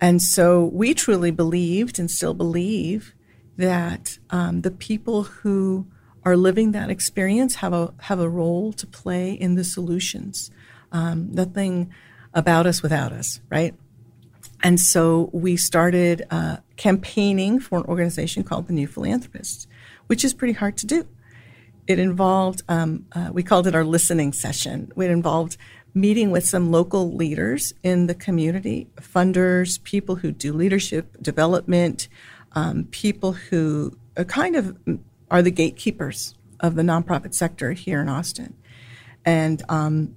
And 0.00 0.20
so 0.20 0.64
we 0.64 0.94
truly 0.94 1.30
believed 1.30 1.98
and 1.98 2.10
still 2.10 2.34
believe 2.34 3.14
that 3.56 4.18
um, 4.30 4.62
the 4.62 4.70
people 4.70 5.24
who 5.24 5.86
are 6.24 6.36
living 6.36 6.72
that 6.72 6.90
experience 6.90 7.56
have 7.56 7.72
a 7.72 7.94
have 8.00 8.20
a 8.20 8.28
role 8.28 8.72
to 8.74 8.86
play 8.86 9.32
in 9.32 9.54
the 9.54 9.64
solutions. 9.64 10.50
Um, 10.92 11.30
nothing 11.32 11.92
about 12.34 12.66
us 12.66 12.82
without 12.82 13.12
us, 13.12 13.40
right? 13.48 13.74
And 14.62 14.80
so 14.80 15.30
we 15.32 15.56
started 15.56 16.26
uh, 16.30 16.58
campaigning 16.76 17.60
for 17.60 17.78
an 17.78 17.84
organization 17.84 18.42
called 18.42 18.66
the 18.66 18.72
New 18.72 18.86
Philanthropists, 18.86 19.66
which 20.06 20.24
is 20.24 20.34
pretty 20.34 20.54
hard 20.54 20.76
to 20.78 20.86
do. 20.86 21.06
It 21.86 21.98
involved, 21.98 22.62
um, 22.68 23.06
uh, 23.12 23.30
we 23.32 23.42
called 23.42 23.66
it 23.66 23.74
our 23.74 23.84
listening 23.84 24.32
session. 24.32 24.90
It 24.96 25.10
involved 25.10 25.56
meeting 25.96 26.30
with 26.30 26.46
some 26.46 26.70
local 26.70 27.14
leaders 27.14 27.72
in 27.82 28.06
the 28.06 28.14
community, 28.14 28.86
funders, 29.00 29.82
people 29.82 30.16
who 30.16 30.30
do 30.30 30.52
leadership 30.52 31.16
development, 31.22 32.06
um, 32.52 32.84
people 32.90 33.32
who 33.32 33.96
are 34.14 34.24
kind 34.24 34.56
of 34.56 34.76
are 35.30 35.40
the 35.40 35.50
gatekeepers 35.50 36.34
of 36.60 36.74
the 36.74 36.82
nonprofit 36.82 37.34
sector 37.34 37.72
here 37.72 38.02
in 38.02 38.10
Austin. 38.10 38.54
And 39.24 39.62
um, 39.70 40.16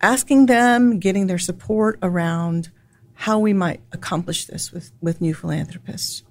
asking 0.00 0.46
them, 0.46 0.98
getting 0.98 1.28
their 1.28 1.38
support 1.38 2.00
around 2.02 2.70
how 3.14 3.38
we 3.38 3.52
might 3.52 3.80
accomplish 3.92 4.46
this 4.46 4.72
with, 4.72 4.90
with 5.00 5.20
new 5.20 5.32
philanthropists. 5.32 6.24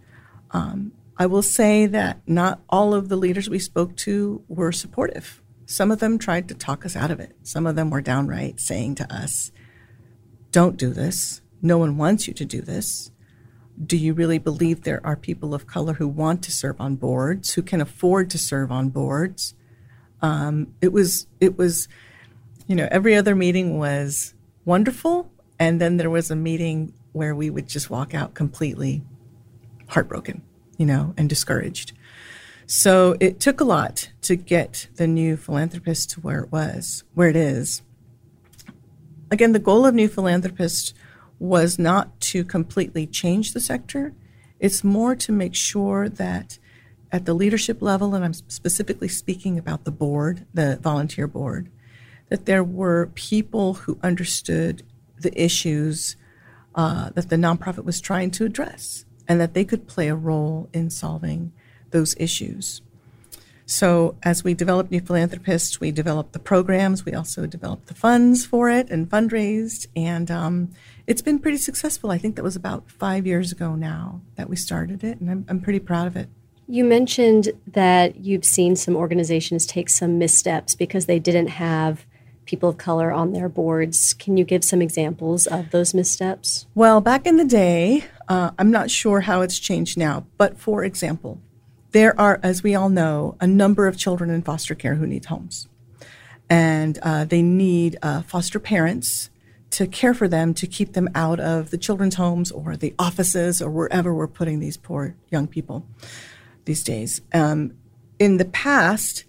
Um, 0.52 0.92
I 1.18 1.26
will 1.26 1.42
say 1.42 1.86
that 1.86 2.20
not 2.28 2.60
all 2.70 2.94
of 2.94 3.08
the 3.08 3.16
leaders 3.16 3.50
we 3.50 3.60
spoke 3.60 3.96
to 3.98 4.44
were 4.50 4.74
supportive. 4.74 5.42
Some 5.66 5.92
of 5.92 6.00
them 6.00 6.20
tried 6.20 6.48
to 6.50 6.56
talk 6.56 6.86
us 6.86 6.96
out 6.96 7.12
of 7.12 7.20
it. 7.20 7.36
Some 7.44 7.66
of 7.66 7.76
them 7.76 7.90
were 7.90 8.02
downright 8.02 8.60
saying 8.60 8.96
to 8.96 9.14
us, 9.14 9.52
Don't 10.52 10.78
do 10.78 10.92
this. 10.92 11.42
No 11.62 11.78
one 11.78 11.98
wants 11.98 12.28
you 12.28 12.34
to 12.36 12.46
do 12.46 12.62
this. 12.62 13.12
Do 13.84 13.98
you 13.98 14.14
really 14.14 14.38
believe 14.38 14.84
there 14.84 15.06
are 15.06 15.16
people 15.16 15.54
of 15.54 15.68
color 15.68 15.94
who 15.94 16.08
want 16.08 16.44
to 16.44 16.52
serve 16.52 16.80
on 16.80 16.96
boards, 16.96 17.54
who 17.54 17.62
can 17.62 17.82
afford 17.82 18.30
to 18.30 18.38
serve 18.38 18.72
on 18.72 18.90
boards? 18.90 19.54
Um, 20.22 20.74
it 20.82 20.94
was, 20.94 21.28
it 21.42 21.58
was, 21.58 21.88
you 22.68 22.76
know, 22.76 22.88
every 22.92 23.16
other 23.16 23.36
meeting 23.36 23.78
was 23.78 24.34
wonderful, 24.64 25.30
and 25.60 25.82
then 25.82 25.98
there 25.98 26.10
was 26.10 26.32
a 26.32 26.36
meeting 26.36 26.94
where 27.12 27.36
we 27.36 27.50
would 27.50 27.68
just 27.68 27.90
walk 27.90 28.14
out 28.14 28.34
completely 28.34 29.04
heartbroken, 29.88 30.42
you 30.78 30.86
know, 30.86 31.14
and 31.18 31.28
discouraged. 31.28 31.94
So 32.68 33.16
it 33.20 33.40
took 33.40 33.62
a 33.62 33.66
lot 33.66 34.10
to 34.24 34.36
get 34.36 34.88
the 34.96 35.06
new 35.06 35.38
philanthropist 35.38 36.10
to 36.12 36.20
where 36.22 36.42
it 36.42 36.52
was, 36.52 37.04
where 37.14 37.30
it 37.30 37.36
is. 37.36 37.84
Again, 39.30 39.52
the 39.52 39.60
goal 39.60 39.86
of 39.86 39.94
New 39.94 40.08
Philanthropist 40.08 40.94
was 41.38 41.78
not 41.78 42.20
to 42.22 42.44
completely 42.44 43.06
change 43.06 43.54
the 43.54 43.60
sector. 43.60 44.14
It's 44.60 44.84
more 44.84 45.16
to 45.16 45.32
make 45.32 45.54
sure 45.54 46.10
that 46.10 46.58
at 47.12 47.26
the 47.26 47.34
leadership 47.34 47.82
level, 47.82 48.16
and 48.16 48.26
I'm 48.26 48.34
specifically 48.34 49.10
speaking 49.10 49.58
about 49.60 49.84
the 49.84 49.92
board, 49.92 50.46
the 50.54 50.80
volunteer 50.82 51.28
board, 51.28 51.70
that 52.30 52.46
there 52.46 52.64
were 52.64 53.12
people 53.14 53.76
who 53.76 54.00
understood 54.02 54.84
the 55.20 55.40
issues 55.40 56.16
uh, 56.74 57.10
that 57.12 57.30
the 57.30 57.36
nonprofit 57.36 57.86
was 57.86 58.02
trying 58.02 58.32
to 58.32 58.46
address 58.46 59.06
and 59.28 59.40
that 59.40 59.54
they 59.54 59.66
could 59.66 59.88
play 59.88 60.08
a 60.08 60.16
role 60.16 60.70
in 60.74 60.90
solving 60.90 61.52
those 61.96 62.14
issues. 62.20 62.82
So, 63.66 64.16
as 64.22 64.44
we 64.44 64.54
developed 64.54 64.92
New 64.92 65.00
Philanthropists, 65.00 65.80
we 65.80 65.92
developed 65.92 66.34
the 66.34 66.40
programs. 66.40 67.04
We 67.04 67.14
also 67.14 67.48
developed 67.48 67.88
the 67.88 67.96
funds 67.96 68.46
for 68.46 68.70
it 68.70 68.92
and 68.92 69.10
fundraised. 69.10 69.88
And 69.96 70.30
um, 70.30 70.70
it's 71.08 71.24
been 71.24 71.40
pretty 71.40 71.58
successful. 71.58 72.12
I 72.12 72.20
think 72.20 72.36
that 72.36 72.44
was 72.44 72.56
about 72.56 72.92
five 72.92 73.26
years 73.26 73.52
ago 73.52 73.74
now 73.76 74.22
that 74.36 74.50
we 74.50 74.56
started 74.56 75.04
it, 75.04 75.20
and 75.20 75.32
I'm, 75.32 75.46
I'm 75.50 75.62
pretty 75.62 75.80
proud 75.80 76.06
of 76.06 76.16
it. 76.16 76.30
You 76.68 76.84
mentioned 76.84 77.52
that 77.66 78.18
you've 78.18 78.46
seen 78.46 78.76
some 78.76 78.96
organizations 78.96 79.66
take 79.66 79.90
some 79.90 80.20
missteps 80.20 80.76
because 80.76 81.06
they 81.06 81.20
didn't 81.20 81.48
have 81.48 82.06
people 82.46 82.70
of 82.70 82.78
color 82.78 83.12
on 83.12 83.34
their 83.34 83.50
boards. 83.50 84.14
Can 84.14 84.38
you 84.38 84.44
give 84.44 84.64
some 84.64 84.82
examples 84.82 85.48
of 85.48 85.72
those 85.72 85.94
missteps? 85.94 86.68
Well, 86.76 87.02
back 87.02 87.26
in 87.26 87.38
the 87.38 87.46
day, 87.46 88.06
uh, 88.28 88.52
I'm 88.60 88.70
not 88.70 88.92
sure 88.92 89.22
how 89.22 89.42
it's 89.42 89.58
changed 89.58 89.98
now, 89.98 90.26
but 90.38 90.60
for 90.60 90.84
example, 90.84 91.40
there 91.96 92.20
are, 92.20 92.42
as 92.44 92.62
we 92.62 92.76
all 92.76 92.90
know, 92.90 93.38
a 93.40 93.48
number 93.48 93.88
of 93.88 93.96
children 93.98 94.30
in 94.30 94.42
foster 94.42 94.76
care 94.76 94.96
who 94.96 95.08
need 95.08 95.24
homes. 95.24 95.70
And 96.50 97.00
uh, 97.02 97.24
they 97.24 97.42
need 97.42 97.98
uh, 98.02 98.22
foster 98.24 98.60
parents 98.60 99.30
to 99.70 99.88
care 99.88 100.14
for 100.14 100.28
them 100.28 100.54
to 100.56 100.68
keep 100.68 100.92
them 100.92 101.08
out 101.16 101.40
of 101.40 101.70
the 101.70 101.78
children's 101.78 102.16
homes 102.16 102.52
or 102.52 102.76
the 102.76 102.94
offices 103.00 103.62
or 103.62 103.70
wherever 103.70 104.14
we're 104.14 104.28
putting 104.28 104.60
these 104.60 104.76
poor 104.76 105.16
young 105.32 105.48
people 105.48 105.88
these 106.66 106.84
days. 106.84 107.22
Um, 107.34 107.78
in 108.20 108.36
the 108.36 108.46
past, 108.46 109.24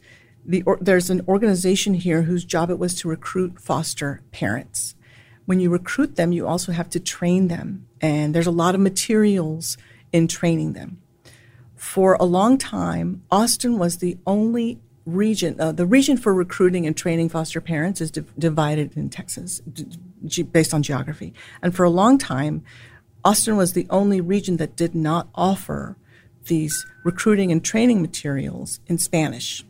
the, 0.45 0.65
or, 0.65 0.77
there's 0.81 1.09
an 1.09 1.25
organization 1.29 1.95
here 1.95 2.23
whose 2.23 2.45
job 2.45 2.69
it 2.69 2.81
was 2.81 2.97
to 2.97 3.09
recruit 3.09 3.61
foster 3.61 4.23
parents. 4.33 4.97
When 5.45 5.61
you 5.61 5.71
recruit 5.71 6.17
them, 6.17 6.33
you 6.33 6.49
also 6.49 6.73
have 6.73 6.91
to 6.91 6.99
train 6.99 7.47
them, 7.47 7.87
and 8.01 8.35
there's 8.35 8.49
a 8.49 8.51
lot 8.51 8.75
of 8.75 8.81
materials 8.81 9.79
in 10.13 10.27
training 10.27 10.73
them. 10.73 11.01
For 11.77 12.15
a 12.15 12.25
long 12.25 12.59
time, 12.59 13.23
Austin 13.31 13.79
was 13.79 13.99
the 13.99 14.17
only 14.27 14.81
region, 15.05 15.61
uh, 15.61 15.73
the 15.73 15.87
region 15.87 16.17
for 16.17 16.35
recruiting 16.35 16.87
and 16.87 16.97
training 16.97 17.29
foster 17.29 17.61
parents 17.61 18.01
is 18.01 18.11
divided 18.11 18.97
in 18.97 19.09
Texas 19.09 19.61
based 20.53 20.75
on 20.75 20.83
geography. 20.83 21.33
And 21.63 21.75
for 21.75 21.85
a 21.85 21.91
long 21.91 22.19
time, 22.19 22.65
Austin 23.25 23.57
was 23.57 23.73
the 23.73 23.87
only 23.91 24.21
region 24.21 24.57
that 24.57 24.77
did 24.77 24.95
not 24.95 25.29
offer 25.35 25.97
these 26.47 26.87
recruiting 27.05 27.53
and 27.53 27.65
training 27.65 28.01
materials 28.01 28.81
in 28.87 28.99
Spanish. 28.99 29.65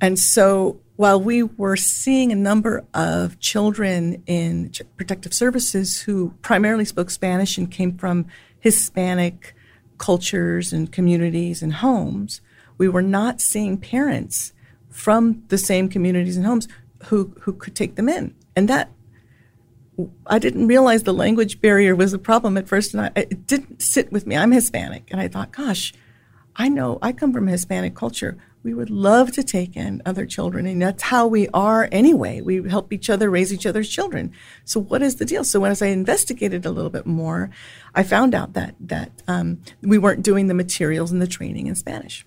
And 0.00 0.18
so 0.18 0.80
while 0.96 1.20
we 1.20 1.42
were 1.42 1.76
seeing 1.76 2.30
a 2.30 2.36
number 2.36 2.84
of 2.94 3.38
children 3.38 4.22
in 4.26 4.72
protective 4.96 5.34
services 5.34 6.02
who 6.02 6.34
primarily 6.42 6.84
spoke 6.84 7.10
Spanish 7.10 7.58
and 7.58 7.70
came 7.70 7.96
from 7.96 8.26
Hispanic 8.60 9.54
cultures 10.02 10.72
and 10.72 10.90
communities 10.90 11.62
and 11.62 11.74
homes, 11.74 12.40
we 12.76 12.88
were 12.88 13.02
not 13.02 13.40
seeing 13.40 13.78
parents 13.78 14.52
from 14.90 15.44
the 15.46 15.56
same 15.56 15.88
communities 15.88 16.36
and 16.36 16.44
homes 16.44 16.66
who, 17.04 17.32
who 17.42 17.52
could 17.52 17.76
take 17.76 17.94
them 17.94 18.08
in. 18.08 18.34
And 18.56 18.68
that 18.68 18.90
I 20.26 20.40
didn't 20.40 20.66
realize 20.66 21.04
the 21.04 21.14
language 21.14 21.60
barrier 21.60 21.94
was 21.94 22.12
a 22.12 22.18
problem 22.18 22.56
at 22.56 22.66
first, 22.66 22.92
and 22.92 23.02
I, 23.04 23.12
it 23.14 23.46
didn't 23.46 23.80
sit 23.80 24.10
with 24.10 24.26
me. 24.26 24.36
I'm 24.36 24.50
Hispanic, 24.50 25.08
and 25.12 25.20
I 25.20 25.28
thought, 25.28 25.52
gosh, 25.52 25.94
I 26.56 26.68
know 26.68 26.98
I 27.00 27.12
come 27.12 27.32
from 27.32 27.46
a 27.46 27.52
Hispanic 27.52 27.94
culture 27.94 28.36
we 28.62 28.74
would 28.74 28.90
love 28.90 29.32
to 29.32 29.42
take 29.42 29.76
in 29.76 30.00
other 30.06 30.24
children 30.24 30.66
and 30.66 30.80
that's 30.80 31.02
how 31.02 31.26
we 31.26 31.48
are 31.48 31.88
anyway. 31.90 32.40
We 32.40 32.68
help 32.68 32.92
each 32.92 33.10
other 33.10 33.30
raise 33.30 33.52
each 33.52 33.66
other's 33.66 33.88
children. 33.88 34.32
So 34.64 34.80
what 34.80 35.02
is 35.02 35.16
the 35.16 35.24
deal? 35.24 35.44
So 35.44 35.64
as 35.64 35.82
i 35.82 35.86
investigated 35.86 36.64
a 36.64 36.70
little 36.70 36.90
bit 36.90 37.06
more 37.06 37.50
i 37.94 38.02
found 38.02 38.34
out 38.34 38.52
that 38.54 38.74
that 38.80 39.10
um, 39.28 39.60
we 39.80 39.98
weren't 39.98 40.22
doing 40.22 40.46
the 40.46 40.54
materials 40.54 41.10
and 41.12 41.20
the 41.20 41.26
training 41.26 41.66
in 41.66 41.74
spanish. 41.74 42.24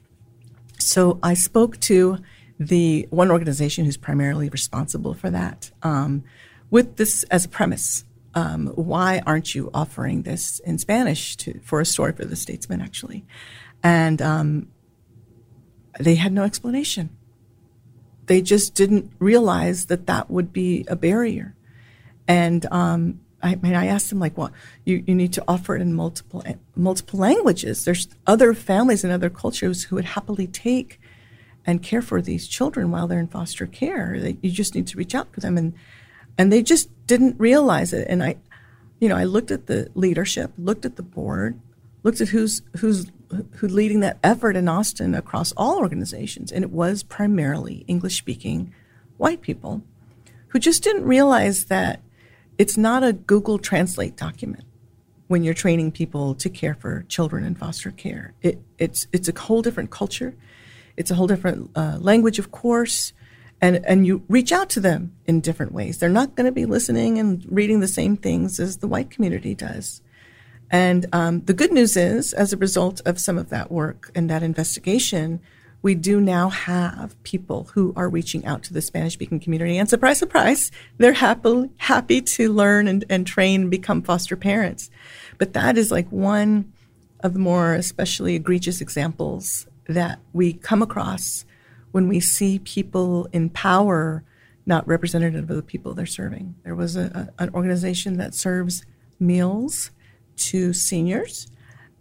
So 0.80 1.20
i 1.24 1.34
spoke 1.34 1.80
to 1.82 2.18
the 2.60 3.08
one 3.10 3.32
organization 3.32 3.86
who's 3.86 3.98
primarily 3.98 4.50
responsible 4.50 5.13
for 5.13 5.30
that 5.30 5.72
um, 5.84 6.24
with 6.70 6.98
this 6.98 7.24
as 7.24 7.46
a 7.46 7.50
premise 7.50 8.04
um, 8.36 8.68
why 8.75 9.22
aren't 9.25 9.56
you 9.56 9.72
offering 9.74 10.24
this 10.24 10.60
in 10.60 10.77
spanish 10.77 11.38
to, 11.38 11.60
for 11.62 11.80
a 11.80 11.86
story 11.86 12.12
for 12.12 12.25
the 12.25 12.36
statesman 12.36 12.82
actually? 12.82 13.25
And 13.82 14.22
um, 14.22 14.68
they 15.99 16.15
had 16.15 16.33
no 16.33 16.43
explanation. 16.43 17.09
They 18.27 18.41
just 18.41 18.73
didn't 18.73 19.11
realize 19.19 19.85
that 19.85 20.07
that 20.07 20.29
would 20.29 20.51
be 20.51 20.85
a 20.87 20.95
barrier. 20.95 21.55
And 22.27 22.65
um, 22.71 23.19
I 23.41 23.55
mean, 23.55 23.75
I 23.75 23.85
asked 23.85 24.09
them 24.09 24.19
like, 24.19 24.37
well, 24.37 24.51
you, 24.83 25.03
you 25.05 25.13
need 25.13 25.33
to 25.33 25.43
offer 25.47 25.75
it 25.75 25.81
in 25.81 25.93
multiple 25.93 26.43
multiple 26.75 27.19
languages. 27.19 27.85
There's 27.85 28.07
other 28.25 28.53
families 28.53 29.03
and 29.03 29.13
other 29.13 29.29
cultures 29.29 29.83
who 29.83 29.95
would 29.95 30.05
happily 30.05 30.47
take 30.47 30.99
and 31.65 31.83
care 31.83 32.01
for 32.01 32.21
these 32.21 32.47
children 32.47 32.91
while 32.91 33.07
they're 33.07 33.19
in 33.19 33.27
foster 33.27 33.67
care. 33.67 34.15
You 34.15 34.51
just 34.51 34.73
need 34.73 34.87
to 34.87 34.97
reach 34.97 35.13
out 35.13 35.31
to 35.33 35.39
them. 35.39 35.57
And 35.57 35.73
and 36.37 36.51
they 36.51 36.63
just 36.63 36.89
didn't 37.07 37.39
realize 37.39 37.93
it. 37.93 38.07
And 38.09 38.23
I, 38.23 38.37
you 38.99 39.07
know, 39.07 39.15
I 39.15 39.23
looked 39.23 39.51
at 39.51 39.67
the 39.67 39.89
leadership, 39.93 40.51
looked 40.57 40.85
at 40.85 40.95
the 40.95 41.03
board, 41.03 41.59
looked 42.03 42.21
at 42.21 42.29
who's 42.29 42.61
who's 42.79 43.11
who's 43.58 43.74
leading 43.74 44.00
that 44.01 44.17
effort 44.24 44.55
in 44.55 44.67
Austin 44.67 45.15
across 45.15 45.51
all 45.53 45.79
organizations, 45.79 46.51
and 46.51 46.63
it 46.63 46.72
was 46.72 47.03
primarily 47.03 47.84
English 47.88 48.17
speaking 48.17 48.74
white 49.17 49.41
people 49.41 49.82
who 50.50 50.60
just 50.60 50.84
didn't 50.84 51.05
realize 51.05 51.65
that 51.65 52.01
it's 52.58 52.77
not 52.77 53.03
a 53.03 53.13
Google 53.13 53.60
Translate 53.60 54.15
document 54.15 54.63
when 55.27 55.44
you're 55.44 55.53
training 55.53 55.91
people 55.91 56.36
to 56.36 56.50
care 56.50 56.75
for 56.75 57.03
children 57.08 57.44
in 57.44 57.55
foster 57.55 57.91
care. 57.91 58.34
It, 58.41 58.62
it's 58.77 59.08
it's 59.12 59.27
a 59.27 59.38
whole 59.38 59.62
different 59.62 59.91
culture. 59.91 60.36
It's 60.98 61.12
a 61.12 61.15
whole 61.15 61.27
different 61.27 61.72
uh, 61.75 61.98
language, 62.00 62.39
of 62.39 62.51
course, 62.51 63.13
and 63.60 63.86
and 63.86 64.05
you 64.05 64.24
reach 64.29 64.51
out 64.51 64.70
to 64.72 64.79
them 64.79 65.15
in 65.25 65.41
different 65.41 65.72
ways. 65.72 65.98
They're 65.98 66.10
not 66.10 66.36
going 66.36 66.46
to 66.46 66.51
be 66.51 66.65
listening 66.65 67.17
and 67.17 67.46
reading 67.50 67.79
the 67.79 67.88
same 67.88 68.15
things 68.15 68.60
as 68.60 68.77
the 68.77 68.88
white 68.88 69.10
community 69.10 69.55
does. 69.55 70.01
And 70.72 71.05
um, 71.13 71.41
the 71.41 71.53
good 71.53 71.72
news 71.72 71.95
is, 71.95 72.34
as 72.34 72.51
a 72.51 72.57
result 72.57 73.01
of 73.05 73.19
some 73.19 73.38
of 73.38 73.50
that 73.50 73.72
work 73.72 74.12
and 74.15 74.29
that 74.29 74.43
investigation, 74.43 75.39
we 75.81 75.93
do 75.93 76.19
now 76.19 76.50
have 76.50 77.22
people 77.24 77.69
who 77.74 77.93
are 77.95 78.10
reaching 78.10 78.43
out 78.45 78.63
to 78.63 78.74
the 78.74 78.81
Spanish 78.81 79.13
speaking 79.13 79.39
community. 79.39 79.77
And 79.77 79.88
surprise, 79.88 80.17
surprise, 80.17 80.72
they're 80.98 81.13
happy, 81.13 81.69
happy 81.77 82.22
to 82.22 82.51
learn 82.51 82.88
and, 82.88 83.05
and 83.10 83.27
train 83.27 83.62
and 83.62 83.72
become 83.72 84.01
foster 84.01 84.36
parents. 84.36 84.89
But 85.38 85.53
that 85.53 85.77
is 85.77 85.91
like 85.91 86.10
one 86.10 86.74
of 87.19 87.34
the 87.34 87.39
more 87.39 87.75
especially 87.75 88.36
egregious 88.36 88.81
examples 88.81 89.67
that 89.88 90.19
we 90.34 90.53
come 90.53 90.81
across 90.81 91.45
when 91.91 92.07
we 92.07 92.19
see 92.19 92.57
people 92.60 93.27
in 93.31 93.50
power 93.51 94.24
not 94.65 94.88
representative 94.88 95.50
of 95.50 95.55
the 95.55 95.62
people 95.62 95.93
they're 95.93 96.07
serving. 96.07 96.55
There 96.63 96.75
was 96.75 96.95
a, 96.95 97.31
a, 97.38 97.43
an 97.43 97.50
organization 97.53 98.17
that 98.17 98.34
serves 98.34 98.84
meals 99.19 99.91
to 100.38 100.74
seniors, 100.74 101.48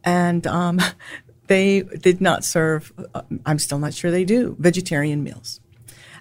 and 0.03 0.47
um, 0.47 0.81
they 1.47 1.83
did 1.83 2.21
not 2.21 2.45
serve, 2.45 2.93
uh, 3.15 3.23
I'm 3.45 3.59
still 3.59 3.79
not 3.79 3.95
sure 3.95 4.11
they 4.11 4.25
do, 4.25 4.57
vegetarian 4.59 5.23
meals. 5.23 5.61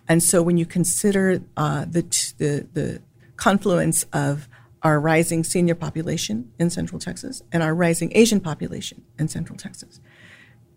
And 0.07 0.21
so 0.21 0.41
when 0.41 0.57
you 0.57 0.65
consider 0.65 1.41
uh, 1.55 1.85
the, 1.85 2.01
the, 2.37 2.67
the 2.73 3.01
confluence 3.37 4.05
of 4.11 4.49
our 4.81 4.99
rising 4.99 5.45
senior 5.45 5.75
population 5.75 6.51
in 6.59 6.69
Central 6.69 6.99
Texas 6.99 7.41
and 7.53 7.63
our 7.63 7.73
rising 7.73 8.11
Asian 8.15 8.41
population 8.41 9.03
in 9.17 9.29
Central 9.29 9.57
Texas, 9.57 10.01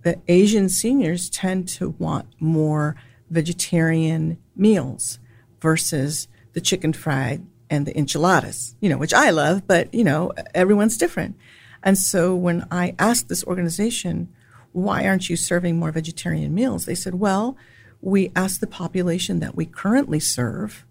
the 0.03 0.21
Asian 0.29 0.69
seniors 0.69 1.29
tend 1.29 1.69
to 1.69 1.91
want 1.99 2.29
more 2.39 2.95
vegetarian 3.31 4.39
meals 4.55 5.19
versus 5.61 6.29
the 6.53 6.61
chicken 6.61 6.93
fried 6.93 7.45
and 7.71 7.87
the 7.87 7.97
enchiladas, 7.99 8.77
you 8.81 8.89
know, 8.89 8.97
which 8.97 9.15
I 9.15 9.31
love, 9.31 9.67
but, 9.67 9.93
you 9.93 10.05
know, 10.05 10.33
everyone's 10.55 10.97
different. 10.97 11.37
And 11.83 11.99
so 11.99 12.35
when 12.35 12.67
I 12.71 12.95
asked 12.99 13.29
this 13.29 13.45
organization, 13.45 14.29
why 14.73 15.07
aren't 15.07 15.31
you 15.31 15.37
serving 15.37 15.79
more 15.79 15.93
vegetarian 15.93 16.55
meals? 16.55 16.85
They 16.85 16.95
said, 16.95 17.15
well, 17.15 17.57
we 18.01 18.31
asked 18.37 18.61
the 18.61 18.67
population 18.67 19.41
that 19.41 19.57
we 19.57 19.67
currently 19.67 20.21
serve 20.21 20.85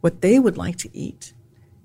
what 0.00 0.20
they 0.20 0.38
would 0.38 0.56
like 0.56 0.76
to 0.78 0.96
eat, 0.96 1.32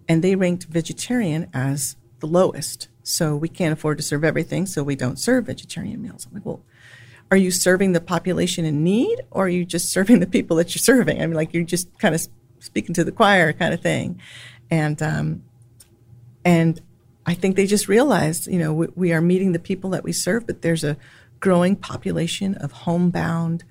and 0.07 0.23
they 0.23 0.35
ranked 0.35 0.65
vegetarian 0.65 1.49
as 1.53 1.95
the 2.19 2.27
lowest. 2.27 2.87
So 3.03 3.35
we 3.35 3.49
can't 3.49 3.73
afford 3.73 3.97
to 3.97 4.03
serve 4.03 4.23
everything, 4.23 4.65
so 4.65 4.83
we 4.83 4.95
don't 4.95 5.19
serve 5.19 5.47
vegetarian 5.47 6.01
meals. 6.01 6.25
I'm 6.27 6.35
like, 6.35 6.45
well, 6.45 6.63
are 7.29 7.37
you 7.37 7.51
serving 7.51 7.93
the 7.93 8.01
population 8.01 8.63
in 8.65 8.83
need, 8.83 9.21
or 9.31 9.45
are 9.45 9.49
you 9.49 9.65
just 9.65 9.89
serving 9.91 10.19
the 10.19 10.27
people 10.27 10.57
that 10.57 10.73
you're 10.73 10.79
serving? 10.79 11.21
I 11.21 11.25
mean, 11.25 11.35
like 11.35 11.53
you're 11.53 11.63
just 11.63 11.97
kind 11.97 12.15
of 12.15 12.27
speaking 12.61 12.93
to 12.95 13.03
the 13.03 13.11
choir, 13.11 13.51
kind 13.51 13.73
of 13.73 13.81
thing. 13.81 14.21
And 14.69 15.01
um, 15.01 15.43
and 16.45 16.81
I 17.25 17.33
think 17.33 17.55
they 17.55 17.67
just 17.67 17.87
realized, 17.87 18.47
you 18.47 18.57
know, 18.57 18.73
we, 18.73 18.87
we 18.95 19.13
are 19.13 19.21
meeting 19.21 19.51
the 19.51 19.59
people 19.59 19.89
that 19.91 20.03
we 20.03 20.11
serve, 20.11 20.47
but 20.47 20.61
there's 20.61 20.83
a 20.83 20.97
growing 21.39 21.75
population 21.75 22.55
of 22.55 22.71
homebound 22.71 23.63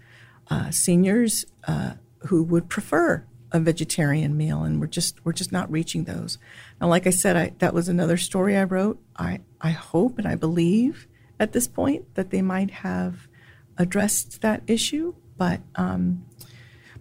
uh, 0.49 0.71
seniors 0.71 1.45
uh, 1.67 1.95
who 2.27 2.43
would 2.43 2.69
prefer 2.69 3.25
a 3.53 3.59
vegetarian 3.59 4.37
meal, 4.37 4.63
and 4.63 4.81
we're 4.81 4.87
just 4.87 5.25
we're 5.25 5.33
just 5.33 5.53
not 5.53 5.71
reaching 5.71 6.05
those. 6.05 6.39
Now, 6.81 6.89
like 6.89 7.07
I 7.07 7.11
said, 7.11 7.37
I, 7.37 7.53
that 7.59 7.75
was 7.75 7.89
another 7.89 8.17
story 8.17 8.57
I 8.57 8.65
wrote. 8.65 9.01
I 9.17 9.41
I 9.61 9.71
hope 9.71 10.19
and 10.19 10.29
I 10.29 10.35
believe 10.35 11.09
at 11.39 11.53
this 11.53 11.67
point 11.67 12.15
that 12.15 12.31
they 12.31 12.43
might 12.43 12.71
have 12.71 13.29
addressed 13.77 14.43
that 14.43 14.63
issue, 14.67 15.15
but 15.37 15.61
um, 15.75 16.25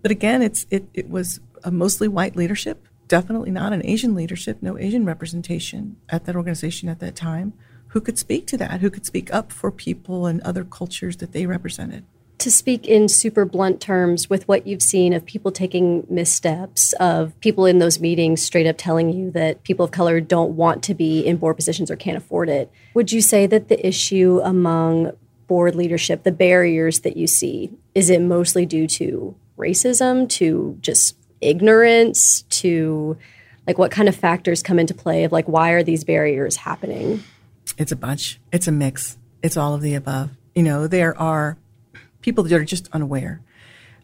but 0.01 0.11
again, 0.11 0.41
it's 0.41 0.65
it 0.71 0.87
it 0.93 1.09
was 1.09 1.39
a 1.63 1.71
mostly 1.71 2.07
white 2.07 2.35
leadership, 2.35 2.87
definitely 3.07 3.51
not 3.51 3.73
an 3.73 3.85
Asian 3.85 4.15
leadership, 4.15 4.57
no 4.61 4.77
Asian 4.77 5.05
representation 5.05 5.97
at 6.09 6.25
that 6.25 6.35
organization 6.35 6.89
at 6.89 6.99
that 6.99 7.15
time 7.15 7.53
who 7.89 8.01
could 8.01 8.17
speak 8.17 8.45
to 8.47 8.57
that, 8.57 8.81
who 8.81 8.89
could 8.89 9.05
speak 9.05 9.33
up 9.33 9.51
for 9.51 9.71
people 9.71 10.25
and 10.25 10.41
other 10.41 10.63
cultures 10.63 11.17
that 11.17 11.31
they 11.31 11.45
represented. 11.45 12.05
To 12.39 12.51
speak 12.51 12.87
in 12.87 13.09
super 13.09 13.43
blunt 13.43 13.81
terms 13.81 14.29
with 14.29 14.47
what 14.47 14.65
you've 14.65 14.81
seen 14.81 15.11
of 15.11 15.25
people 15.25 15.51
taking 15.51 16.05
missteps, 16.09 16.93
of 16.93 17.37
people 17.41 17.65
in 17.65 17.79
those 17.79 17.99
meetings 17.99 18.41
straight 18.41 18.67
up 18.67 18.77
telling 18.77 19.11
you 19.11 19.29
that 19.31 19.63
people 19.63 19.85
of 19.85 19.91
color 19.91 20.21
don't 20.21 20.51
want 20.51 20.81
to 20.83 20.93
be 20.93 21.25
in 21.25 21.35
board 21.37 21.57
positions 21.57 21.91
or 21.91 21.97
can't 21.97 22.15
afford 22.15 22.47
it, 22.47 22.71
would 22.93 23.11
you 23.11 23.21
say 23.21 23.45
that 23.47 23.67
the 23.67 23.85
issue 23.85 24.39
among 24.43 25.11
board 25.47 25.75
leadership, 25.75 26.23
the 26.23 26.31
barriers 26.31 26.99
that 27.01 27.17
you 27.17 27.27
see, 27.27 27.71
is 27.93 28.09
it 28.09 28.21
mostly 28.21 28.65
due 28.65 28.87
to 28.87 29.35
racism, 29.57 30.29
to 30.29 30.77
just 30.79 31.18
ignorance, 31.41 32.43
to 32.43 33.17
like 33.67 33.77
what 33.77 33.91
kind 33.91 34.09
of 34.09 34.15
factors 34.15 34.63
come 34.63 34.79
into 34.79 34.93
play 34.93 35.23
of 35.23 35.31
like 35.31 35.47
why 35.47 35.71
are 35.71 35.83
these 35.83 36.03
barriers 36.03 36.55
happening? 36.55 37.23
It's 37.77 37.91
a 37.91 37.95
bunch. 37.95 38.39
It's 38.51 38.67
a 38.67 38.71
mix. 38.71 39.17
It's 39.41 39.57
all 39.57 39.73
of 39.73 39.81
the 39.81 39.95
above. 39.95 40.31
You 40.55 40.63
know, 40.63 40.87
there 40.87 41.17
are 41.17 41.57
people 42.21 42.43
that 42.43 42.53
are 42.53 42.65
just 42.65 42.89
unaware. 42.91 43.41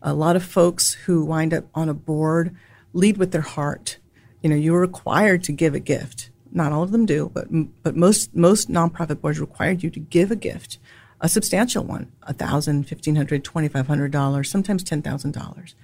A 0.01 0.13
lot 0.13 0.35
of 0.35 0.43
folks 0.43 0.93
who 0.93 1.25
wind 1.25 1.53
up 1.53 1.65
on 1.73 1.89
a 1.89 1.93
board 1.93 2.55
lead 2.93 3.17
with 3.17 3.31
their 3.31 3.41
heart. 3.41 3.97
You 4.41 4.49
know, 4.49 4.55
you're 4.55 4.79
required 4.79 5.43
to 5.45 5.51
give 5.51 5.73
a 5.73 5.79
gift. 5.79 6.29
Not 6.51 6.71
all 6.71 6.83
of 6.83 6.91
them 6.91 7.05
do, 7.05 7.31
but 7.33 7.47
but 7.83 7.95
most 7.95 8.35
most 8.35 8.69
nonprofit 8.69 9.19
boards 9.19 9.39
required 9.39 9.83
you 9.83 9.89
to 9.89 9.99
give 9.99 10.31
a 10.31 10.35
gift, 10.35 10.77
a 11.19 11.27
substantial 11.27 11.83
one, 11.83 12.11
a 12.23 12.33
thousand, 12.33 12.87
fifteen 12.87 13.15
hundred, 13.15 13.43
twenty 13.43 13.67
five 13.67 13.87
hundred 13.87 14.11
dollars, 14.11 14.49
sometimes 14.49 14.83
ten 14.83 15.01
thousand 15.01 15.33
dollars. 15.33 15.75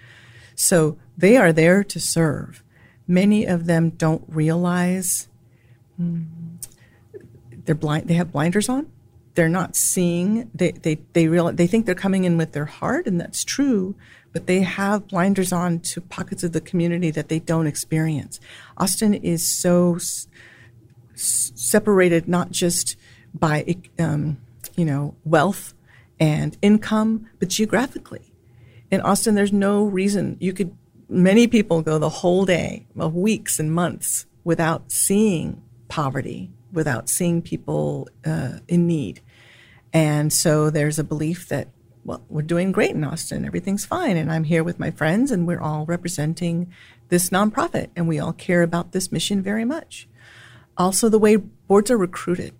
So 0.61 0.97
they 1.17 1.37
are 1.37 1.51
there 1.51 1.83
to 1.83 1.99
serve. 1.99 2.63
Many 3.07 3.45
of 3.45 3.65
them 3.65 3.89
don't 3.89 4.23
realize. 4.27 5.27
Hmm, 5.97 6.21
they're 7.65 7.75
blind 7.75 8.07
they 8.07 8.15
have 8.15 8.31
blinders 8.31 8.69
on 8.69 8.87
they're 9.35 9.49
not 9.49 9.75
seeing 9.75 10.49
they 10.53 10.71
they 10.71 10.99
they 11.13 11.27
realize 11.27 11.55
they 11.55 11.67
think 11.67 11.85
they're 11.85 11.95
coming 11.95 12.23
in 12.23 12.37
with 12.37 12.53
their 12.53 12.65
heart 12.65 13.05
and 13.05 13.19
that's 13.21 13.43
true 13.43 13.95
but 14.33 14.47
they 14.47 14.61
have 14.61 15.07
blinders 15.07 15.51
on 15.51 15.79
to 15.79 16.01
pockets 16.01 16.43
of 16.43 16.53
the 16.53 16.61
community 16.61 17.11
that 17.11 17.29
they 17.29 17.39
don't 17.39 17.67
experience 17.67 18.39
austin 18.77 19.13
is 19.13 19.47
so 19.47 19.95
s- 19.95 20.27
separated 21.13 22.27
not 22.27 22.51
just 22.51 22.95
by 23.33 23.75
um, 23.99 24.37
you 24.75 24.85
know 24.85 25.13
wealth 25.23 25.73
and 26.19 26.57
income 26.61 27.29
but 27.39 27.47
geographically 27.47 28.30
in 28.91 29.01
austin 29.01 29.35
there's 29.35 29.53
no 29.53 29.83
reason 29.83 30.37
you 30.39 30.53
could 30.53 30.75
many 31.09 31.47
people 31.47 31.81
go 31.81 31.97
the 31.97 32.09
whole 32.09 32.45
day 32.45 32.85
well, 32.95 33.11
weeks 33.11 33.59
and 33.59 33.73
months 33.73 34.25
without 34.43 34.91
seeing 34.91 35.61
poverty 35.87 36.51
without 36.71 37.09
seeing 37.09 37.41
people 37.41 38.07
uh, 38.25 38.59
in 38.67 38.87
need. 38.87 39.21
And 39.93 40.31
so 40.31 40.69
there's 40.69 40.99
a 40.99 41.03
belief 41.03 41.49
that, 41.49 41.67
well, 42.05 42.23
we're 42.29 42.41
doing 42.41 42.71
great 42.71 42.91
in 42.91 43.03
Austin, 43.03 43.45
everything's 43.45 43.85
fine. 43.85 44.17
And 44.17 44.31
I'm 44.31 44.45
here 44.45 44.63
with 44.63 44.79
my 44.79 44.91
friends, 44.91 45.31
and 45.31 45.45
we're 45.45 45.61
all 45.61 45.85
representing 45.85 46.71
this 47.09 47.29
nonprofit, 47.29 47.89
and 47.95 48.07
we 48.07 48.19
all 48.19 48.33
care 48.33 48.63
about 48.63 48.93
this 48.93 49.11
mission 49.11 49.41
very 49.41 49.65
much. 49.65 50.07
Also, 50.77 51.09
the 51.09 51.19
way 51.19 51.35
boards 51.35 51.91
are 51.91 51.97
recruited. 51.97 52.53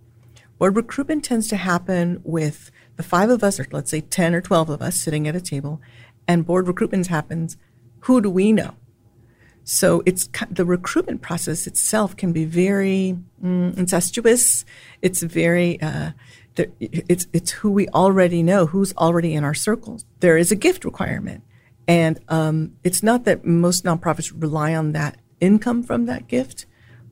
Board 0.60 0.76
recruitment 0.76 1.24
tends 1.24 1.48
to 1.48 1.56
happen 1.56 2.22
with 2.24 2.70
the 2.98 3.04
five 3.04 3.30
of 3.30 3.44
us, 3.44 3.60
or 3.60 3.66
let's 3.72 3.90
say 3.90 4.02
10 4.02 4.36
or 4.36 4.42
12 4.42 4.70
of 4.70 4.82
us 4.82 4.96
sitting 4.96 5.28
at 5.28 5.36
a 5.36 5.42
table, 5.42 5.82
and 6.28 6.46
board 6.46 6.68
recruitment 6.68 7.08
happens. 7.08 7.58
Who 8.02 8.22
do 8.22 8.30
we 8.30 8.52
know? 8.52 8.76
So 9.64 10.02
it's 10.06 10.28
the 10.50 10.66
recruitment 10.66 11.22
process 11.22 11.68
itself 11.68 12.16
can 12.18 12.34
be 12.34 12.46
very 12.46 13.18
mm, 13.44 13.78
incestuous. 13.78 14.66
It's 15.02 15.22
very 15.22 15.80
uh, 15.82 16.12
it's 16.80 17.28
it's 17.32 17.52
who 17.52 17.72
we 17.72 17.88
already 17.90 18.44
know, 18.44 18.66
who's 18.66 18.94
already 18.98 19.34
in 19.34 19.44
our 19.44 19.54
circles. 19.54 20.06
There 20.20 20.38
is 20.38 20.52
a 20.52 20.56
gift 20.56 20.84
requirement, 20.84 21.44
and 21.88 22.20
um, 22.28 22.74
it's 22.84 23.04
not 23.04 23.26
that 23.26 23.46
most 23.46 23.86
nonprofits 23.86 24.34
rely 24.36 24.74
on 24.76 24.94
that 24.94 25.18
income 25.40 25.84
from 25.84 26.06
that 26.08 26.28
gift, 26.28 26.66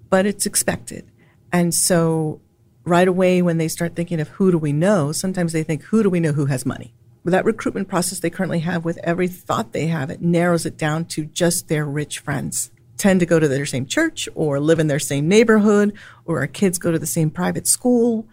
but 0.10 0.26
it's 0.26 0.46
expected. 0.46 1.10
And 1.52 1.74
so, 1.74 2.42
right 2.84 3.08
away, 3.08 3.42
when 3.42 3.58
they 3.58 3.68
start 3.68 3.96
thinking 3.96 4.20
of 4.20 4.30
who 4.30 4.52
do 4.52 4.58
we 4.58 4.74
know, 4.74 5.12
sometimes 5.12 5.54
they 5.54 5.64
think, 5.64 5.84
who 5.84 6.04
do 6.04 6.10
we 6.10 6.20
know 6.20 6.34
who 6.34 6.46
has 6.48 6.66
money? 6.66 6.94
That 7.26 7.46
recruitment 7.46 7.88
process 7.88 8.20
they 8.20 8.30
currently 8.30 8.60
have 8.60 8.86
with 8.86 8.98
every 9.04 9.28
thought 9.28 9.74
they 9.74 9.88
have, 9.88 10.10
it 10.10 10.22
narrows 10.22 10.66
it 10.66 10.78
down 10.78 11.06
to 11.06 11.26
just 11.26 11.68
their 11.68 11.86
rich 11.86 12.20
friends. 12.20 12.72
tend 12.98 13.22
to 13.22 13.26
go 13.26 13.40
to 13.40 13.48
their 13.48 13.66
same 13.66 13.86
church 13.86 14.28
or 14.36 14.60
live 14.60 14.78
in 14.78 14.88
their 14.88 15.00
same 15.00 15.26
neighborhood 15.26 15.94
or 16.26 16.40
our 16.40 16.48
kids 16.48 16.78
go 16.78 16.92
to 16.92 17.00
the 17.00 17.06
same 17.06 17.30
private 17.30 17.66
school. 17.66 18.28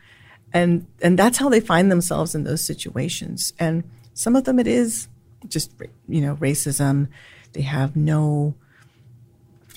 And 0.53 0.87
and 1.01 1.17
that's 1.17 1.39
how 1.39 1.49
they 1.49 1.61
find 1.61 1.91
themselves 1.91 2.35
in 2.35 2.43
those 2.43 2.63
situations. 2.63 3.53
And 3.61 3.85
some 4.13 4.35
of 4.35 4.43
them 4.43 4.59
it 4.59 4.67
is 4.67 5.07
just 5.47 5.73
you 6.09 6.21
know 6.21 6.35
racism. 6.37 7.09
They 7.53 7.63
have 7.63 7.95
no 7.95 8.55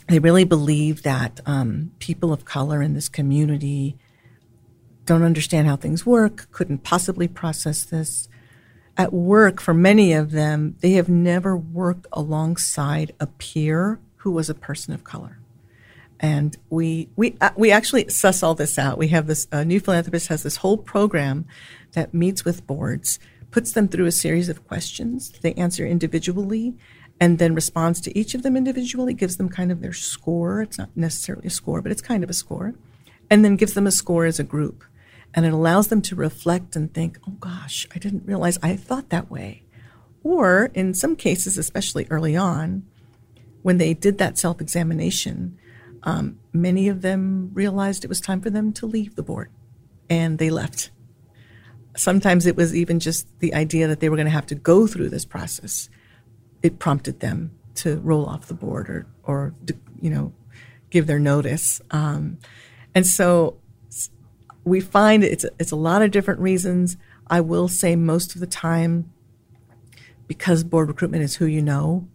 they 0.07 0.17
really 0.17 0.43
believe 0.43 1.03
that 1.03 1.39
um, 1.45 1.91
people 1.99 2.33
of 2.33 2.43
color 2.43 2.81
in 2.81 2.95
this 2.95 3.07
community 3.07 3.95
don't 5.05 5.23
understand 5.23 5.67
how 5.67 5.75
things 5.75 6.03
work 6.03 6.47
couldn't 6.51 6.83
possibly 6.83 7.27
process 7.27 7.83
this 7.83 8.27
at 8.99 9.13
work 9.13 9.61
for 9.61 9.73
many 9.73 10.11
of 10.11 10.31
them 10.31 10.75
they 10.81 10.91
have 10.91 11.07
never 11.07 11.55
worked 11.55 12.05
alongside 12.11 13.13
a 13.17 13.25
peer 13.25 13.97
who 14.17 14.31
was 14.31 14.49
a 14.49 14.53
person 14.53 14.93
of 14.93 15.05
color. 15.05 15.39
And 16.19 16.57
we 16.69 17.07
we 17.15 17.37
uh, 17.39 17.51
we 17.55 17.71
actually 17.71 18.09
suss 18.09 18.43
all 18.43 18.55
this 18.55 18.77
out. 18.77 18.97
We 18.97 19.07
have 19.07 19.25
this 19.25 19.47
uh, 19.53 19.63
new 19.63 19.79
philanthropist 19.79 20.27
has 20.27 20.43
this 20.43 20.57
whole 20.57 20.77
program 20.77 21.45
that 21.93 22.13
meets 22.13 22.43
with 22.43 22.67
boards, 22.67 23.19
puts 23.51 23.71
them 23.71 23.87
through 23.87 24.05
a 24.05 24.11
series 24.11 24.49
of 24.49 24.67
questions 24.67 25.31
they 25.41 25.53
answer 25.53 25.87
individually, 25.87 26.75
and 27.21 27.39
then 27.39 27.55
responds 27.55 28.01
to 28.01 28.19
each 28.19 28.35
of 28.35 28.43
them 28.43 28.57
individually. 28.57 29.13
Gives 29.13 29.37
them 29.37 29.47
kind 29.47 29.71
of 29.71 29.79
their 29.79 29.93
score. 29.93 30.61
It's 30.61 30.77
not 30.77 30.89
necessarily 30.93 31.47
a 31.47 31.51
score, 31.51 31.81
but 31.81 31.93
it's 31.93 32.01
kind 32.01 32.21
of 32.21 32.29
a 32.29 32.33
score, 32.33 32.73
and 33.29 33.45
then 33.45 33.55
gives 33.55 33.75
them 33.75 33.87
a 33.87 33.91
score 33.91 34.25
as 34.25 34.39
a 34.39 34.43
group, 34.43 34.83
and 35.33 35.45
it 35.45 35.53
allows 35.53 35.87
them 35.87 36.01
to 36.03 36.15
reflect 36.15 36.75
and 36.75 36.93
think, 36.93 37.19
"Oh 37.27 37.33
gosh, 37.39 37.87
I 37.93 37.99
didn't 37.99 38.25
realize 38.25 38.57
I 38.61 38.75
thought 38.75 39.09
that 39.09 39.29
way," 39.29 39.63
or 40.23 40.71
in 40.73 40.93
some 40.93 41.15
cases, 41.15 41.57
especially 41.57 42.07
early 42.09 42.35
on 42.35 42.83
when 43.61 43.77
they 43.77 43.93
did 43.93 44.17
that 44.17 44.37
self 44.37 44.61
examination, 44.61 45.57
um, 46.03 46.39
many 46.53 46.87
of 46.87 47.01
them 47.01 47.51
realized 47.53 48.03
it 48.03 48.07
was 48.07 48.21
time 48.21 48.41
for 48.41 48.49
them 48.49 48.71
to 48.73 48.85
leave 48.85 49.15
the 49.15 49.23
board 49.23 49.49
and 50.09 50.37
they 50.37 50.49
left. 50.49 50.91
Sometimes 51.95 52.45
it 52.45 52.55
was 52.55 52.75
even 52.75 52.99
just 52.99 53.27
the 53.39 53.53
idea 53.53 53.87
that 53.87 53.99
they 53.99 54.09
were 54.09 54.15
going 54.15 54.25
to 54.25 54.31
have 54.31 54.45
to 54.47 54.55
go 54.55 54.87
through 54.87 55.09
this 55.09 55.25
process. 55.25 55.89
It 56.63 56.79
prompted 56.79 57.19
them 57.19 57.51
to 57.75 57.99
roll 57.99 58.25
off 58.25 58.47
the 58.47 58.53
board 58.53 58.89
or, 58.89 59.07
or 59.23 59.53
you 59.99 60.09
know, 60.09 60.33
give 60.89 61.07
their 61.07 61.19
notice. 61.19 61.81
Um, 61.91 62.37
and 62.95 63.05
so 63.05 63.58
we 64.63 64.79
find 64.79 65.23
it's 65.23 65.43
a, 65.43 65.49
it's 65.59 65.71
a 65.71 65.75
lot 65.75 66.01
of 66.01 66.11
different 66.11 66.39
reasons. 66.39 66.97
I 67.27 67.41
will 67.41 67.67
say 67.67 67.95
most 67.95 68.35
of 68.35 68.41
the 68.41 68.47
time, 68.47 69.11
because 70.27 70.63
board 70.63 70.87
recruitment 70.87 71.23
is 71.23 71.35
who 71.35 71.45
you 71.45 71.61
know, 71.61 72.07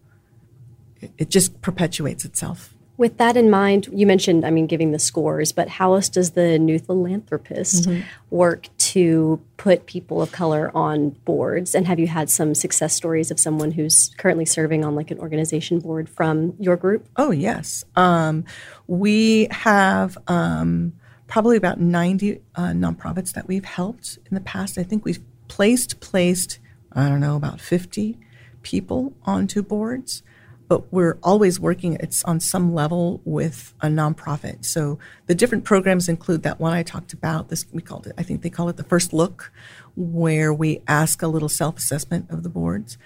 it 1.19 1.31
just 1.31 1.61
perpetuates 1.61 2.25
itself. 2.25 2.75
With 2.97 3.19
that 3.19 3.37
in 3.37 3.51
mind, 3.51 3.89
you 3.93 4.07
mentioned, 4.07 4.47
I 4.47 4.51
mean, 4.51 4.69
giving 4.69 4.93
the 4.93 5.01
scores, 5.01 5.51
but 5.51 5.69
how 5.69 5.95
else 5.95 6.09
does 6.09 6.31
the 6.33 6.61
New 6.61 6.79
Philanthropist 6.79 7.89
mm-hmm. 7.89 8.03
work 8.31 8.69
to 8.79 9.41
put 9.57 9.87
people 9.87 10.23
of 10.23 10.31
color 10.31 10.71
on 10.77 11.11
boards? 11.25 11.75
And 11.75 11.89
have 11.89 11.99
you 11.99 12.07
had 12.07 12.31
some 12.31 12.55
success 12.55 12.95
stories 12.95 13.33
of 13.33 13.41
someone 13.41 13.73
who's 13.73 14.11
currently 14.17 14.45
serving 14.45 14.85
on 14.85 14.95
like 14.95 15.11
an 15.11 15.19
organization 15.19 15.81
board 15.81 16.09
from 16.09 16.55
your 16.61 16.77
group? 16.77 17.09
Oh, 17.17 17.33
yes. 17.33 17.85
Um, 17.97 18.45
we 18.87 19.49
have 19.51 20.17
um, 20.29 20.93
probably 21.27 21.57
about 21.57 21.81
90 21.81 22.41
uh, 22.55 22.63
nonprofits 22.69 23.33
that 23.33 23.49
we've 23.49 23.65
helped 23.65 24.19
in 24.31 24.35
the 24.35 24.41
past. 24.41 24.79
I 24.79 24.83
think 24.83 25.05
we've 25.05 25.23
placed, 25.49 26.01
placed, 26.01 26.59
I 26.93 27.09
don't 27.09 27.21
know, 27.21 27.37
about 27.37 27.61
50 27.61 28.19
people 28.63 29.13
onto 29.25 29.63
boards 29.63 30.23
but 30.69 30.93
we're 30.93 31.19
always 31.23 31.61
working 31.61 31.97
it's 32.01 32.25
on 32.25 32.41
some 32.41 32.75
level 32.75 33.21
with 33.25 33.75
a 33.81 33.87
nonprofit 33.87 34.65
so 34.65 34.99
the 35.27 35.35
different 35.35 35.65
programs 35.65 36.09
include 36.09 36.43
that 36.43 36.59
one 36.59 36.73
i 36.73 36.83
talked 36.83 37.13
about 37.13 37.49
this 37.49 37.67
we 37.73 37.83
called 37.83 38.07
it 38.07 38.15
i 38.19 38.23
think 38.23 38.43
they 38.43 38.51
call 38.51 38.69
it 38.69 38.77
the 38.77 38.85
first 38.85 39.13
look 39.13 39.53
where 39.97 40.53
we 40.53 40.81
ask 40.89 41.23
a 41.23 41.29
little 41.29 41.49
self-assessment 41.49 42.31
of 42.31 42.43
the 42.43 42.49
boards 42.49 42.99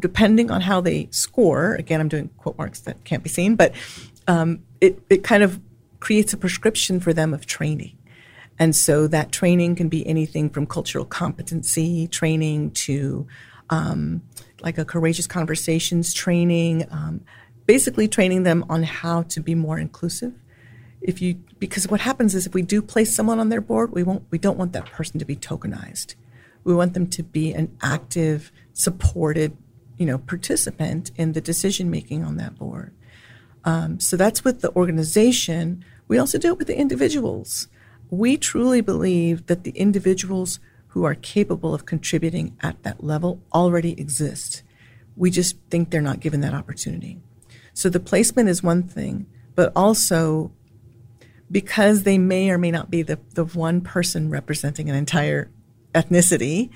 depending 0.00 0.50
on 0.50 0.60
how 0.60 0.80
they 0.80 1.08
score 1.10 1.74
again 1.74 2.00
i'm 2.00 2.08
doing 2.08 2.28
quote 2.36 2.56
marks 2.58 2.80
that 2.80 3.02
can't 3.04 3.22
be 3.22 3.28
seen 3.28 3.54
but 3.56 3.72
um, 4.26 4.60
it, 4.82 5.00
it 5.08 5.24
kind 5.24 5.42
of 5.42 5.58
creates 6.00 6.32
a 6.32 6.36
prescription 6.36 7.00
for 7.00 7.12
them 7.12 7.34
of 7.34 7.46
training 7.46 7.98
and 8.58 8.74
so 8.74 9.06
that 9.06 9.30
training 9.30 9.76
can 9.76 9.88
be 9.88 10.06
anything 10.06 10.50
from 10.50 10.66
cultural 10.66 11.04
competency 11.04 12.08
training 12.08 12.72
to 12.72 13.26
um, 13.70 14.22
like 14.60 14.78
a 14.78 14.84
courageous 14.84 15.26
conversations 15.26 16.12
training, 16.12 16.86
um, 16.90 17.20
basically 17.66 18.08
training 18.08 18.42
them 18.42 18.64
on 18.68 18.82
how 18.82 19.22
to 19.22 19.40
be 19.40 19.54
more 19.54 19.78
inclusive. 19.78 20.34
If 21.00 21.22
you 21.22 21.34
because 21.60 21.86
what 21.86 22.00
happens 22.00 22.34
is 22.34 22.46
if 22.46 22.54
we 22.54 22.62
do 22.62 22.82
place 22.82 23.14
someone 23.14 23.38
on 23.38 23.50
their 23.50 23.60
board, 23.60 23.92
we 23.92 24.02
won't 24.02 24.24
we 24.30 24.38
don't 24.38 24.58
want 24.58 24.72
that 24.72 24.86
person 24.86 25.20
to 25.20 25.24
be 25.24 25.36
tokenized. 25.36 26.16
We 26.64 26.74
want 26.74 26.94
them 26.94 27.06
to 27.10 27.22
be 27.22 27.52
an 27.52 27.76
active, 27.80 28.50
supported, 28.72 29.56
you 29.96 30.06
know, 30.06 30.18
participant 30.18 31.12
in 31.16 31.32
the 31.32 31.40
decision 31.40 31.88
making 31.88 32.24
on 32.24 32.36
that 32.38 32.58
board. 32.58 32.92
Um, 33.64 34.00
so 34.00 34.16
that's 34.16 34.44
with 34.44 34.60
the 34.60 34.74
organization. 34.74 35.84
We 36.06 36.18
also 36.18 36.38
do 36.38 36.48
it 36.48 36.58
with 36.58 36.66
the 36.66 36.78
individuals. 36.78 37.68
We 38.10 38.36
truly 38.36 38.80
believe 38.80 39.46
that 39.46 39.64
the 39.64 39.72
individuals 39.72 40.60
who 40.88 41.04
are 41.04 41.14
capable 41.14 41.74
of 41.74 41.86
contributing 41.86 42.56
at 42.62 42.82
that 42.82 43.04
level 43.04 43.42
already 43.52 43.92
exist. 44.00 44.62
We 45.16 45.30
just 45.30 45.56
think 45.70 45.90
they're 45.90 46.00
not 46.00 46.20
given 46.20 46.40
that 46.40 46.54
opportunity. 46.54 47.18
So 47.74 47.88
the 47.88 48.00
placement 48.00 48.48
is 48.48 48.62
one 48.62 48.82
thing, 48.82 49.26
but 49.54 49.72
also 49.76 50.52
because 51.50 52.02
they 52.02 52.18
may 52.18 52.50
or 52.50 52.58
may 52.58 52.70
not 52.70 52.90
be 52.90 53.02
the, 53.02 53.18
the 53.34 53.44
one 53.44 53.80
person 53.80 54.30
representing 54.30 54.88
an 54.88 54.96
entire 54.96 55.50
ethnicity, 55.94 56.70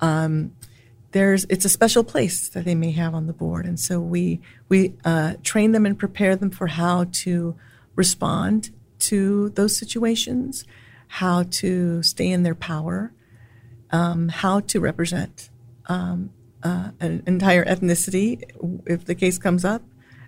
um, 0.00 0.52
there's 1.12 1.44
it's 1.48 1.64
a 1.64 1.68
special 1.70 2.04
place 2.04 2.48
that 2.50 2.64
they 2.64 2.74
may 2.74 2.90
have 2.92 3.14
on 3.14 3.26
the 3.26 3.32
board, 3.32 3.64
and 3.64 3.80
so 3.80 4.00
we 4.00 4.40
we 4.68 4.94
uh, 5.04 5.34
train 5.42 5.72
them 5.72 5.86
and 5.86 5.98
prepare 5.98 6.36
them 6.36 6.50
for 6.50 6.66
how 6.66 7.06
to 7.12 7.56
respond 7.94 8.70
to 8.98 9.48
those 9.50 9.76
situations, 9.76 10.64
how 11.08 11.44
to 11.44 12.02
stay 12.02 12.28
in 12.28 12.42
their 12.42 12.54
power, 12.54 13.12
um, 13.90 14.28
how 14.28 14.60
to 14.60 14.80
represent 14.80 15.50
um, 15.86 16.30
uh, 16.62 16.90
an 17.00 17.22
entire 17.26 17.64
ethnicity 17.64 18.42
if 18.86 19.04
the 19.04 19.14
case 19.14 19.38
comes 19.38 19.64
up, 19.64 19.82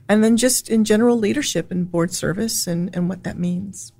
and 0.08 0.24
then 0.24 0.36
just 0.36 0.70
in 0.70 0.84
general 0.84 1.18
leadership 1.18 1.70
and 1.70 1.90
board 1.90 2.12
service 2.12 2.66
and, 2.66 2.94
and 2.94 3.08
what 3.08 3.24
that 3.24 3.38
means. 3.38 3.92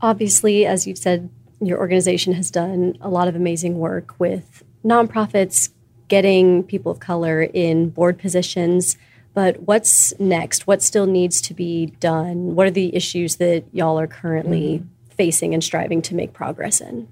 Obviously, 0.00 0.64
as 0.64 0.86
you've 0.86 0.98
said, 0.98 1.28
your 1.60 1.78
organization 1.78 2.32
has 2.34 2.50
done 2.50 2.96
a 3.00 3.08
lot 3.08 3.28
of 3.28 3.34
amazing 3.34 3.78
work 3.78 4.14
with 4.18 4.62
nonprofits 4.84 5.70
getting 6.10 6.62
people 6.64 6.92
of 6.92 7.00
color 7.00 7.40
in 7.42 7.88
board 7.88 8.18
positions. 8.18 8.98
But 9.32 9.62
what's 9.62 10.12
next? 10.18 10.66
What 10.66 10.82
still 10.82 11.06
needs 11.06 11.40
to 11.42 11.54
be 11.54 11.86
done? 12.00 12.56
What 12.56 12.66
are 12.66 12.72
the 12.72 12.94
issues 12.94 13.36
that 13.36 13.64
y'all 13.72 13.98
are 13.98 14.08
currently 14.08 14.80
mm-hmm. 14.80 15.14
facing 15.14 15.54
and 15.54 15.64
striving 15.64 16.02
to 16.02 16.14
make 16.14 16.34
progress 16.34 16.80
in? 16.80 17.08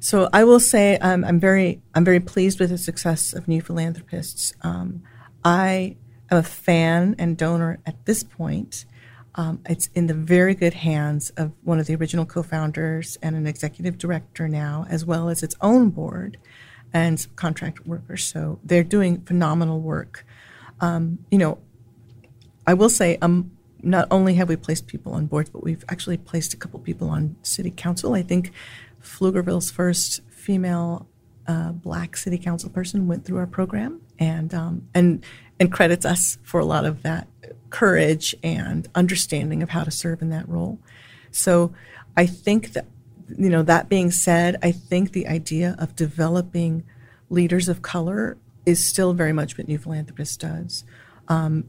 So 0.00 0.28
I 0.32 0.44
will 0.44 0.60
say 0.60 0.98
um, 0.98 1.24
I'm 1.24 1.38
very 1.38 1.80
I'm 1.94 2.04
very 2.04 2.20
pleased 2.20 2.60
with 2.60 2.70
the 2.70 2.78
success 2.78 3.32
of 3.32 3.46
New 3.46 3.62
Philanthropists. 3.62 4.54
Um, 4.62 5.02
I 5.44 5.96
am 6.30 6.38
a 6.38 6.42
fan 6.42 7.14
and 7.18 7.36
donor 7.36 7.78
at 7.86 8.04
this 8.06 8.24
point. 8.24 8.86
Um, 9.36 9.60
it's 9.68 9.88
in 9.94 10.06
the 10.06 10.14
very 10.14 10.54
good 10.54 10.74
hands 10.74 11.30
of 11.30 11.52
one 11.62 11.80
of 11.80 11.86
the 11.86 11.94
original 11.96 12.24
co-founders 12.24 13.18
and 13.20 13.34
an 13.34 13.46
executive 13.46 13.98
director 13.98 14.46
now, 14.46 14.86
as 14.88 15.04
well 15.04 15.28
as 15.28 15.42
its 15.42 15.56
own 15.60 15.90
board 15.90 16.38
and 16.94 17.26
contract 17.34 17.86
workers. 17.86 18.24
So 18.24 18.60
they're 18.64 18.84
doing 18.84 19.20
phenomenal 19.22 19.80
work. 19.80 20.24
Um, 20.80 21.18
you 21.30 21.38
know, 21.38 21.58
I 22.66 22.74
will 22.74 22.88
say 22.88 23.18
um, 23.20 23.50
not 23.82 24.08
only 24.10 24.34
have 24.34 24.48
we 24.48 24.56
placed 24.56 24.86
people 24.86 25.12
on 25.12 25.26
boards, 25.26 25.50
but 25.50 25.62
we've 25.62 25.84
actually 25.88 26.16
placed 26.16 26.54
a 26.54 26.56
couple 26.56 26.78
people 26.78 27.10
on 27.10 27.36
city 27.42 27.72
council. 27.76 28.14
I 28.14 28.22
think 28.22 28.52
Pflugerville's 29.02 29.70
first 29.70 30.22
female 30.30 31.06
uh, 31.46 31.72
black 31.72 32.16
city 32.16 32.38
council 32.38 32.70
person 32.70 33.06
went 33.06 33.24
through 33.26 33.38
our 33.38 33.46
program 33.46 34.00
and 34.18 34.54
um, 34.54 34.88
and 34.94 35.24
and 35.60 35.70
credits 35.70 36.06
us 36.06 36.38
for 36.42 36.58
a 36.58 36.64
lot 36.64 36.84
of 36.84 37.02
that 37.02 37.28
courage 37.70 38.34
and 38.42 38.88
understanding 38.94 39.62
of 39.62 39.70
how 39.70 39.84
to 39.84 39.90
serve 39.90 40.22
in 40.22 40.30
that 40.30 40.48
role. 40.48 40.78
So 41.30 41.74
I 42.16 42.26
think 42.26 42.72
that 42.72 42.86
you 43.28 43.48
know 43.48 43.62
that 43.62 43.88
being 43.88 44.10
said, 44.10 44.56
I 44.62 44.72
think 44.72 45.12
the 45.12 45.26
idea 45.26 45.76
of 45.78 45.96
developing 45.96 46.84
leaders 47.30 47.68
of 47.68 47.82
color 47.82 48.36
is 48.66 48.84
still 48.84 49.12
very 49.12 49.32
much 49.32 49.58
what 49.58 49.68
New 49.68 49.78
Philanthropist 49.78 50.40
does. 50.40 50.84
Um, 51.28 51.64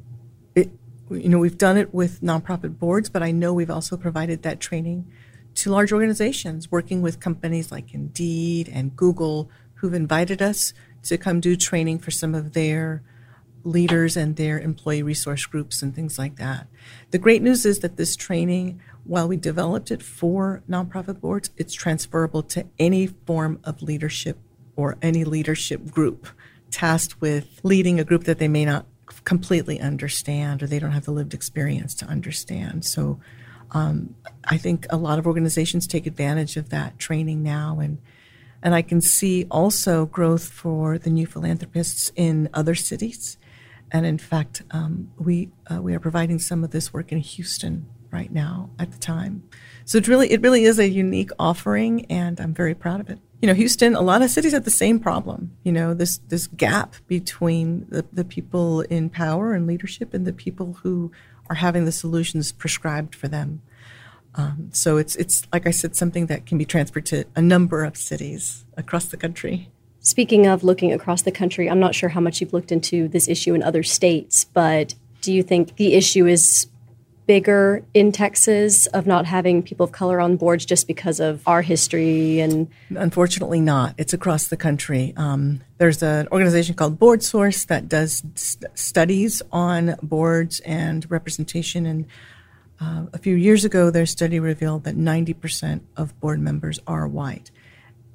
it, 0.54 0.70
you 1.10 1.30
know, 1.30 1.40
we've 1.40 1.58
done 1.58 1.78
it 1.78 1.94
with 1.94 2.22
nonprofit 2.22 2.80
boards, 2.80 3.10
but 3.10 3.24
I 3.24 3.32
know 3.32 3.54
we've 3.54 3.70
also 3.70 3.98
provided 3.98 4.44
that 4.44 4.60
training 4.60 5.12
to 5.56 5.72
large 5.72 5.92
organizations, 5.92 6.72
working 6.72 7.02
with 7.02 7.20
companies 7.20 7.72
like 7.72 7.94
Indeed 7.94 8.70
and 8.72 8.96
Google, 8.96 9.50
who've 9.76 9.94
invited 9.94 10.42
us 10.42 10.74
to 11.04 11.18
come 11.18 11.40
do 11.40 11.56
training 11.56 12.00
for 12.00 12.12
some 12.12 12.36
of 12.36 12.54
their 12.54 13.04
leaders 13.64 14.16
and 14.16 14.36
their 14.36 14.60
employee 14.60 15.04
resource 15.04 15.46
groups 15.46 15.82
and 15.82 15.96
things 15.96 16.20
like 16.20 16.36
that. 16.36 16.68
The 17.12 17.18
great 17.18 17.42
news 17.42 17.66
is 17.66 17.80
that 17.80 17.98
this 17.98 18.16
training, 18.16 18.82
while 19.06 19.28
we 19.28 19.38
developed 19.38 19.92
it 19.92 20.02
for 20.02 20.64
nonprofit 20.70 21.20
boards, 21.20 21.52
it's 21.58 21.74
transferable 21.74 22.42
to 22.44 22.66
any 22.80 23.08
form 23.08 23.60
of 23.64 23.82
leadership 23.82 24.38
or 24.76 24.98
any 25.02 25.24
leadership 25.24 25.92
group 25.92 26.28
tasked 26.72 27.22
with 27.22 27.60
leading 27.64 28.00
a 28.00 28.04
group 28.04 28.24
that 28.26 28.40
they 28.40 28.48
may 28.48 28.66
not 28.66 28.86
completely 29.24 29.80
understand 29.80 30.62
or 30.62 30.68
they 30.68 30.80
don't 30.80 30.92
have 30.92 31.06
the 31.06 31.12
lived 31.12 31.34
experience 31.34 31.94
to 31.96 32.06
understand. 32.06 32.84
So 32.84 33.20
um, 33.72 34.16
I 34.46 34.58
think 34.58 34.88
a 34.90 34.98
lot 34.98 35.20
of 35.20 35.28
organizations 35.28 35.88
take 35.88 36.08
advantage 36.08 36.58
of 36.58 36.70
that 36.70 37.00
training 37.00 37.44
now 37.44 37.80
and 37.80 38.00
and 38.64 38.74
I 38.74 38.82
can 38.82 39.00
see 39.00 39.46
also 39.52 40.08
growth 40.08 40.48
for 40.48 40.98
the 40.98 41.12
new 41.12 41.28
philanthropists 41.28 42.12
in 42.16 42.50
other 42.52 42.74
cities. 42.74 43.38
And 43.92 44.08
in 44.08 44.18
fact, 44.18 44.64
um, 44.72 45.12
we 45.20 45.52
uh, 45.70 45.84
we 45.84 45.94
are 45.94 46.00
providing 46.00 46.40
some 46.40 46.64
of 46.64 46.72
this 46.72 46.92
work 46.92 47.12
in 47.12 47.20
Houston 47.20 47.86
right 48.16 48.32
now 48.32 48.70
at 48.80 48.92
the 48.92 48.98
time. 48.98 49.44
So 49.84 49.98
it 50.00 50.08
really 50.08 50.32
it 50.32 50.42
really 50.42 50.64
is 50.64 50.80
a 50.80 50.88
unique 50.88 51.32
offering, 51.38 52.06
and 52.06 52.40
I'm 52.40 52.54
very 52.54 52.74
proud 52.74 53.00
of 53.02 53.10
it. 53.10 53.20
You 53.42 53.48
know, 53.48 53.54
Houston, 53.54 53.94
a 53.94 54.02
lot 54.02 54.22
of 54.24 54.32
cities 54.32 54.54
have 54.54 54.64
the 54.64 54.72
same 54.86 55.00
problem. 55.00 55.40
You 55.64 55.74
know, 55.78 55.94
this 55.94 56.20
this 56.30 56.48
gap 56.48 56.96
between 57.08 57.86
the, 57.90 58.06
the 58.12 58.26
people 58.26 58.82
in 58.82 59.10
power 59.10 59.54
and 59.54 59.68
leadership 59.68 60.14
and 60.14 60.26
the 60.26 60.34
people 60.46 60.68
who 60.82 61.12
are 61.50 61.58
having 61.58 61.86
the 61.86 61.92
solutions 61.92 62.52
prescribed 62.52 63.14
for 63.14 63.28
them. 63.28 63.62
Um, 64.34 64.70
so 64.72 64.98
it's 64.98 65.16
it's 65.18 65.44
like 65.54 65.68
I 65.68 65.72
said, 65.72 65.96
something 65.96 66.26
that 66.28 66.46
can 66.46 66.58
be 66.58 66.66
transferred 66.66 67.06
to 67.08 67.26
a 67.36 67.42
number 67.42 67.84
of 67.84 67.96
cities 67.98 68.66
across 68.78 69.06
the 69.06 69.18
country. 69.18 69.70
Speaking 70.00 70.48
of 70.48 70.64
looking 70.64 70.94
across 70.94 71.22
the 71.24 71.32
country, 71.32 71.70
I'm 71.70 71.80
not 71.80 71.96
sure 71.96 72.10
how 72.10 72.22
much 72.22 72.40
you've 72.40 72.54
looked 72.54 72.72
into 72.72 73.08
this 73.08 73.28
issue 73.28 73.54
in 73.56 73.64
other 73.64 73.84
states, 73.84 74.46
but 74.46 74.96
do 75.22 75.34
you 75.34 75.42
think 75.42 75.78
the 75.78 75.96
issue 75.96 76.28
is 76.28 76.68
bigger 77.28 77.84
in 77.94 78.12
Texas 78.12 78.88
of 78.88 79.08
not 79.08 79.26
having 79.26 79.64
people 79.64 79.84
of 79.84 79.92
color 79.92 80.20
on 80.20 80.38
boards 80.38 80.66
just 80.66 80.88
because 80.88 81.20
of 81.20 81.42
our 81.48 81.62
history 81.62 82.40
and 82.40 82.68
unfortunately 82.90 83.62
not. 83.62 83.96
It's 83.98 84.14
across 84.14 84.48
the 84.48 84.58
country. 84.58 85.14
Um, 85.18 85.62
there's 85.78 86.04
an 86.04 86.28
organization 86.32 86.76
called 86.76 87.00
board 87.00 87.24
source 87.24 87.66
that 87.66 87.90
does 87.90 88.24
st- 88.36 88.78
studies 88.78 89.42
on 89.52 89.96
boards 90.02 90.60
and 90.62 91.10
representation. 91.10 91.86
And 91.86 92.06
uh, 92.80 93.06
a 93.14 93.18
few 93.18 93.36
years 93.36 93.66
ago, 93.66 93.90
their 93.90 94.06
study 94.06 94.40
revealed 94.40 94.84
that 94.84 94.96
90% 94.96 95.82
of 95.98 96.20
board 96.20 96.40
members 96.40 96.80
are 96.86 97.08
white. 97.08 97.52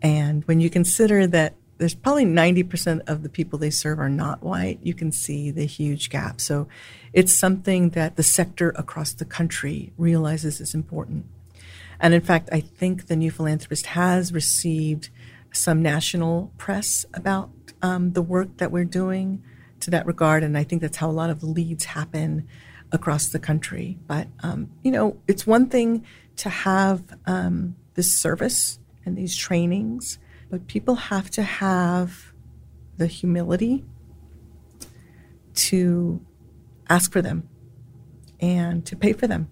And 0.02 0.44
when 0.44 0.60
you 0.60 0.70
consider 0.70 1.26
that 1.26 1.54
there's 1.80 1.94
probably 1.94 2.26
90% 2.26 3.08
of 3.08 3.22
the 3.22 3.30
people 3.30 3.58
they 3.58 3.70
serve 3.70 3.98
are 3.98 4.10
not 4.10 4.42
white, 4.42 4.78
you 4.82 4.92
can 4.92 5.10
see 5.10 5.50
the 5.50 5.64
huge 5.64 6.10
gap. 6.10 6.38
So 6.38 6.68
it's 7.14 7.32
something 7.32 7.90
that 7.90 8.16
the 8.16 8.22
sector 8.22 8.68
across 8.76 9.14
the 9.14 9.24
country 9.24 9.90
realizes 9.96 10.60
is 10.60 10.74
important. 10.74 11.24
And 11.98 12.12
in 12.12 12.20
fact, 12.20 12.50
I 12.52 12.60
think 12.60 13.06
the 13.06 13.16
New 13.16 13.30
Philanthropist 13.30 13.86
has 13.86 14.30
received 14.30 15.08
some 15.52 15.80
national 15.80 16.52
press 16.58 17.06
about 17.14 17.50
um, 17.80 18.12
the 18.12 18.22
work 18.22 18.58
that 18.58 18.70
we're 18.70 18.84
doing 18.84 19.42
to 19.80 19.90
that 19.90 20.04
regard. 20.04 20.42
And 20.42 20.58
I 20.58 20.64
think 20.64 20.82
that's 20.82 20.98
how 20.98 21.08
a 21.08 21.12
lot 21.12 21.30
of 21.30 21.42
leads 21.42 21.86
happen 21.86 22.46
across 22.92 23.28
the 23.28 23.38
country. 23.38 23.98
But, 24.06 24.28
um, 24.42 24.70
you 24.82 24.90
know, 24.90 25.16
it's 25.26 25.46
one 25.46 25.70
thing 25.70 26.04
to 26.36 26.50
have 26.50 27.02
um, 27.24 27.76
this 27.94 28.14
service 28.14 28.78
and 29.06 29.16
these 29.16 29.34
trainings, 29.34 30.18
but 30.50 30.66
people 30.66 30.96
have 30.96 31.30
to 31.30 31.42
have 31.42 32.32
the 32.96 33.06
humility 33.06 33.84
to 35.54 36.20
ask 36.88 37.12
for 37.12 37.22
them 37.22 37.48
and 38.40 38.84
to 38.84 38.96
pay 38.96 39.12
for 39.12 39.26
them. 39.26 39.48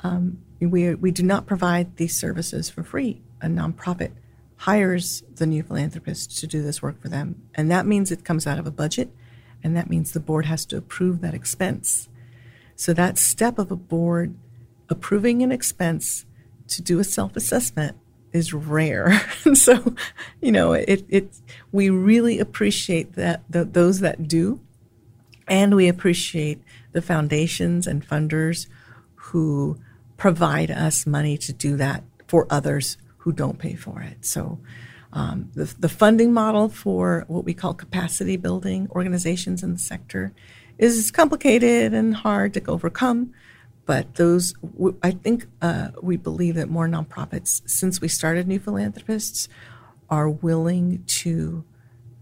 Um, 0.00 0.38
we, 0.60 0.94
we 0.94 1.10
do 1.10 1.22
not 1.22 1.46
provide 1.46 1.96
these 1.96 2.18
services 2.18 2.68
for 2.68 2.82
free. 2.82 3.22
A 3.40 3.46
nonprofit 3.46 4.12
hires 4.56 5.22
the 5.34 5.46
new 5.46 5.62
philanthropist 5.62 6.38
to 6.38 6.46
do 6.46 6.62
this 6.62 6.82
work 6.82 7.00
for 7.00 7.08
them. 7.08 7.42
And 7.54 7.70
that 7.70 7.86
means 7.86 8.10
it 8.10 8.24
comes 8.24 8.46
out 8.46 8.58
of 8.58 8.66
a 8.66 8.70
budget, 8.70 9.10
and 9.62 9.76
that 9.76 9.90
means 9.90 10.12
the 10.12 10.20
board 10.20 10.46
has 10.46 10.64
to 10.66 10.76
approve 10.76 11.20
that 11.20 11.34
expense. 11.34 12.08
So 12.76 12.92
that 12.94 13.18
step 13.18 13.58
of 13.58 13.70
a 13.70 13.76
board 13.76 14.34
approving 14.88 15.42
an 15.42 15.52
expense 15.52 16.26
to 16.68 16.82
do 16.82 16.98
a 16.98 17.04
self 17.04 17.36
assessment 17.36 17.96
is 18.34 18.52
rare. 18.52 19.18
and 19.46 19.56
so, 19.56 19.94
you 20.42 20.52
know, 20.52 20.74
it, 20.74 21.06
it 21.08 21.40
we 21.72 21.88
really 21.88 22.38
appreciate 22.38 23.14
that 23.14 23.42
the, 23.48 23.64
those 23.64 24.00
that 24.00 24.28
do, 24.28 24.60
and 25.48 25.74
we 25.74 25.88
appreciate 25.88 26.60
the 26.92 27.00
foundations 27.00 27.86
and 27.86 28.06
funders 28.06 28.66
who 29.14 29.78
provide 30.16 30.70
us 30.70 31.06
money 31.06 31.38
to 31.38 31.52
do 31.52 31.76
that 31.76 32.02
for 32.26 32.46
others 32.50 32.98
who 33.18 33.32
don't 33.32 33.58
pay 33.58 33.74
for 33.74 34.02
it. 34.02 34.26
So, 34.26 34.58
um, 35.12 35.50
the, 35.54 35.72
the 35.78 35.88
funding 35.88 36.32
model 36.32 36.68
for 36.68 37.24
what 37.28 37.44
we 37.44 37.54
call 37.54 37.72
capacity 37.72 38.36
building 38.36 38.88
organizations 38.90 39.62
in 39.62 39.72
the 39.72 39.78
sector 39.78 40.32
is 40.76 41.12
complicated 41.12 41.94
and 41.94 42.16
hard 42.16 42.52
to 42.54 42.64
overcome. 42.66 43.32
But 43.86 44.14
those, 44.14 44.54
I 45.02 45.10
think 45.10 45.46
uh, 45.60 45.88
we 46.00 46.16
believe 46.16 46.54
that 46.54 46.70
more 46.70 46.88
nonprofits, 46.88 47.62
since 47.68 48.00
we 48.00 48.08
started 48.08 48.48
New 48.48 48.58
Philanthropists, 48.58 49.48
are 50.08 50.28
willing 50.28 51.04
to 51.06 51.64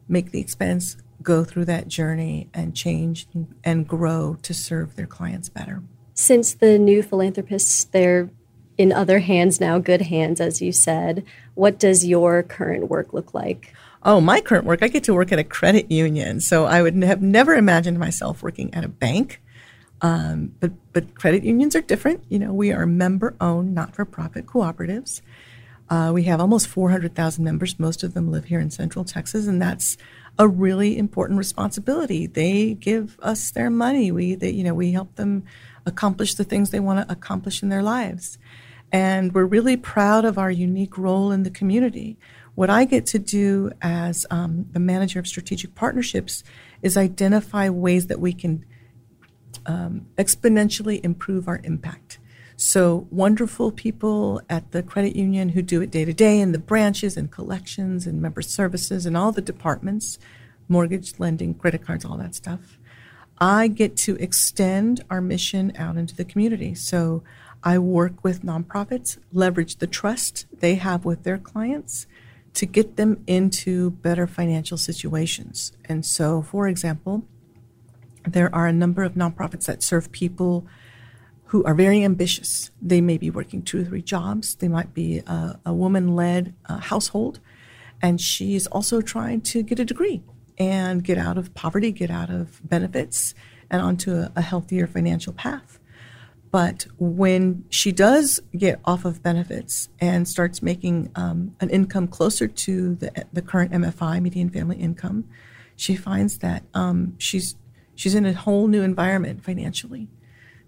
make 0.08 0.32
the 0.32 0.40
expense, 0.40 0.96
go 1.22 1.44
through 1.44 1.66
that 1.66 1.88
journey, 1.88 2.48
and 2.52 2.74
change 2.74 3.28
and 3.62 3.86
grow 3.86 4.36
to 4.42 4.52
serve 4.52 4.96
their 4.96 5.06
clients 5.06 5.48
better. 5.48 5.82
Since 6.14 6.54
the 6.54 6.78
New 6.78 7.02
Philanthropists, 7.02 7.84
they're 7.84 8.30
in 8.76 8.92
other 8.92 9.20
hands 9.20 9.60
now, 9.60 9.78
good 9.78 10.02
hands, 10.02 10.40
as 10.40 10.60
you 10.60 10.72
said, 10.72 11.24
what 11.54 11.78
does 11.78 12.04
your 12.04 12.42
current 12.42 12.88
work 12.88 13.12
look 13.12 13.34
like? 13.34 13.72
oh, 14.04 14.20
my 14.20 14.40
current 14.40 14.64
work, 14.64 14.82
I 14.82 14.88
get 14.88 15.04
to 15.04 15.14
work 15.14 15.32
at 15.32 15.38
a 15.38 15.44
credit 15.44 15.90
union. 15.90 16.40
So 16.40 16.64
I 16.64 16.82
would 16.82 17.00
have 17.02 17.22
never 17.22 17.54
imagined 17.54 17.98
myself 17.98 18.42
working 18.42 18.74
at 18.74 18.84
a 18.84 18.88
bank. 18.88 19.40
Um, 20.02 20.54
but 20.58 20.72
but 20.92 21.14
credit 21.14 21.44
unions 21.44 21.76
are 21.76 21.80
different. 21.80 22.24
You 22.28 22.40
know, 22.40 22.52
we 22.52 22.72
are 22.72 22.84
member-owned, 22.86 23.72
not-for-profit 23.72 24.46
cooperatives. 24.46 25.22
Uh, 25.88 26.10
we 26.12 26.24
have 26.24 26.40
almost 26.40 26.66
400,000 26.66 27.44
members. 27.44 27.78
Most 27.78 28.02
of 28.02 28.12
them 28.12 28.30
live 28.30 28.46
here 28.46 28.60
in 28.60 28.70
Central 28.70 29.04
Texas, 29.04 29.46
and 29.46 29.62
that's 29.62 29.96
a 30.38 30.48
really 30.48 30.98
important 30.98 31.38
responsibility. 31.38 32.26
They 32.26 32.74
give 32.74 33.18
us 33.20 33.50
their 33.52 33.70
money. 33.70 34.10
We, 34.10 34.34
they, 34.34 34.50
you 34.50 34.64
know, 34.64 34.74
we 34.74 34.92
help 34.92 35.14
them 35.14 35.44
accomplish 35.86 36.34
the 36.34 36.44
things 36.44 36.70
they 36.70 36.80
want 36.80 37.06
to 37.06 37.12
accomplish 37.12 37.62
in 37.62 37.68
their 37.68 37.82
lives, 37.82 38.38
and 38.90 39.32
we're 39.32 39.44
really 39.44 39.76
proud 39.76 40.24
of 40.24 40.36
our 40.36 40.50
unique 40.50 40.98
role 40.98 41.30
in 41.30 41.44
the 41.44 41.50
community. 41.50 42.18
What 42.54 42.70
I 42.70 42.84
get 42.84 43.06
to 43.06 43.18
do 43.18 43.70
as 43.80 44.26
um, 44.30 44.66
the 44.72 44.80
manager 44.80 45.18
of 45.18 45.26
strategic 45.26 45.74
partnerships 45.74 46.42
is 46.82 46.96
identify 46.96 47.68
ways 47.68 48.08
that 48.08 48.20
we 48.20 48.32
can 48.32 48.64
um, 49.66 50.06
exponentially 50.16 51.04
improve 51.04 51.48
our 51.48 51.60
impact. 51.64 52.18
So, 52.56 53.08
wonderful 53.10 53.72
people 53.72 54.40
at 54.48 54.70
the 54.72 54.82
credit 54.82 55.16
union 55.16 55.50
who 55.50 55.62
do 55.62 55.80
it 55.80 55.90
day 55.90 56.04
to 56.04 56.12
day 56.12 56.38
in 56.38 56.52
the 56.52 56.58
branches 56.58 57.16
and 57.16 57.30
collections 57.30 58.06
and 58.06 58.22
member 58.22 58.42
services 58.42 59.04
and 59.06 59.16
all 59.16 59.32
the 59.32 59.40
departments 59.40 60.18
mortgage, 60.68 61.18
lending, 61.18 61.54
credit 61.54 61.84
cards, 61.84 62.04
all 62.04 62.16
that 62.16 62.34
stuff. 62.34 62.78
I 63.38 63.66
get 63.66 63.96
to 63.98 64.16
extend 64.16 65.02
our 65.10 65.20
mission 65.20 65.72
out 65.76 65.96
into 65.96 66.14
the 66.14 66.24
community. 66.24 66.74
So, 66.74 67.22
I 67.64 67.78
work 67.78 68.24
with 68.24 68.42
nonprofits, 68.42 69.18
leverage 69.32 69.76
the 69.76 69.86
trust 69.86 70.46
they 70.52 70.76
have 70.76 71.04
with 71.04 71.22
their 71.22 71.38
clients 71.38 72.06
to 72.54 72.66
get 72.66 72.96
them 72.96 73.22
into 73.26 73.90
better 73.90 74.26
financial 74.26 74.76
situations. 74.76 75.72
And 75.84 76.04
so, 76.04 76.42
for 76.42 76.68
example, 76.68 77.24
there 78.24 78.54
are 78.54 78.66
a 78.66 78.72
number 78.72 79.02
of 79.02 79.14
nonprofits 79.14 79.66
that 79.66 79.82
serve 79.82 80.12
people 80.12 80.66
who 81.46 81.62
are 81.64 81.74
very 81.74 82.02
ambitious. 82.02 82.70
They 82.80 83.00
may 83.00 83.18
be 83.18 83.30
working 83.30 83.62
two 83.62 83.82
or 83.82 83.84
three 83.84 84.02
jobs. 84.02 84.54
They 84.54 84.68
might 84.68 84.94
be 84.94 85.18
a, 85.26 85.58
a 85.66 85.74
woman 85.74 86.16
led 86.16 86.54
uh, 86.66 86.78
household, 86.78 87.40
and 88.00 88.20
she 88.20 88.54
is 88.54 88.66
also 88.68 89.00
trying 89.00 89.42
to 89.42 89.62
get 89.62 89.78
a 89.78 89.84
degree 89.84 90.22
and 90.58 91.04
get 91.04 91.18
out 91.18 91.38
of 91.38 91.52
poverty, 91.54 91.92
get 91.92 92.10
out 92.10 92.30
of 92.30 92.66
benefits, 92.66 93.34
and 93.70 93.82
onto 93.82 94.12
a, 94.12 94.32
a 94.36 94.42
healthier 94.42 94.86
financial 94.86 95.32
path. 95.32 95.78
But 96.50 96.86
when 96.98 97.64
she 97.70 97.92
does 97.92 98.40
get 98.56 98.78
off 98.84 99.06
of 99.06 99.22
benefits 99.22 99.88
and 100.00 100.28
starts 100.28 100.62
making 100.62 101.10
um, 101.14 101.56
an 101.60 101.70
income 101.70 102.08
closer 102.08 102.46
to 102.46 102.94
the, 102.94 103.26
the 103.32 103.40
current 103.40 103.72
MFI, 103.72 104.20
median 104.20 104.50
family 104.50 104.76
income, 104.76 105.24
she 105.76 105.96
finds 105.96 106.38
that 106.38 106.62
um, 106.74 107.14
she's 107.18 107.56
she's 107.94 108.14
in 108.14 108.26
a 108.26 108.32
whole 108.32 108.68
new 108.68 108.82
environment 108.82 109.44
financially. 109.44 110.08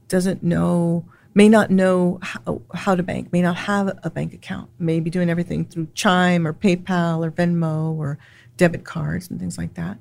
Doesn't 0.08 0.42
know, 0.42 1.04
may 1.34 1.48
not 1.48 1.70
know 1.70 2.18
how, 2.22 2.62
how 2.74 2.94
to 2.94 3.02
bank, 3.02 3.32
may 3.32 3.42
not 3.42 3.56
have 3.56 3.98
a 4.02 4.10
bank 4.10 4.34
account, 4.34 4.70
may 4.78 5.00
be 5.00 5.10
doing 5.10 5.30
everything 5.30 5.64
through 5.64 5.88
Chime 5.94 6.46
or 6.46 6.52
PayPal 6.52 7.26
or 7.26 7.30
Venmo 7.30 7.96
or 7.96 8.18
debit 8.56 8.84
cards 8.84 9.30
and 9.30 9.40
things 9.40 9.58
like 9.58 9.74
that. 9.74 9.98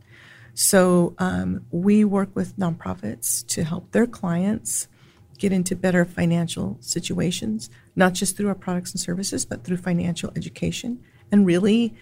So 0.53 1.15
um, 1.17 1.65
we 1.71 2.05
work 2.05 2.29
with 2.35 2.57
nonprofits 2.57 3.45
to 3.47 3.63
help 3.63 3.91
their 3.91 4.05
clients 4.05 4.87
get 5.39 5.51
into 5.51 5.75
better 5.75 6.05
financial 6.05 6.77
situations, 6.79 7.69
not 7.95 8.13
just 8.13 8.37
through 8.37 8.49
our 8.49 8.55
products 8.55 8.91
and 8.91 8.99
services, 8.99 9.45
but 9.45 9.63
through 9.63 9.77
financial 9.77 10.31
education 10.35 11.03
and 11.31 11.45
really 11.45 11.95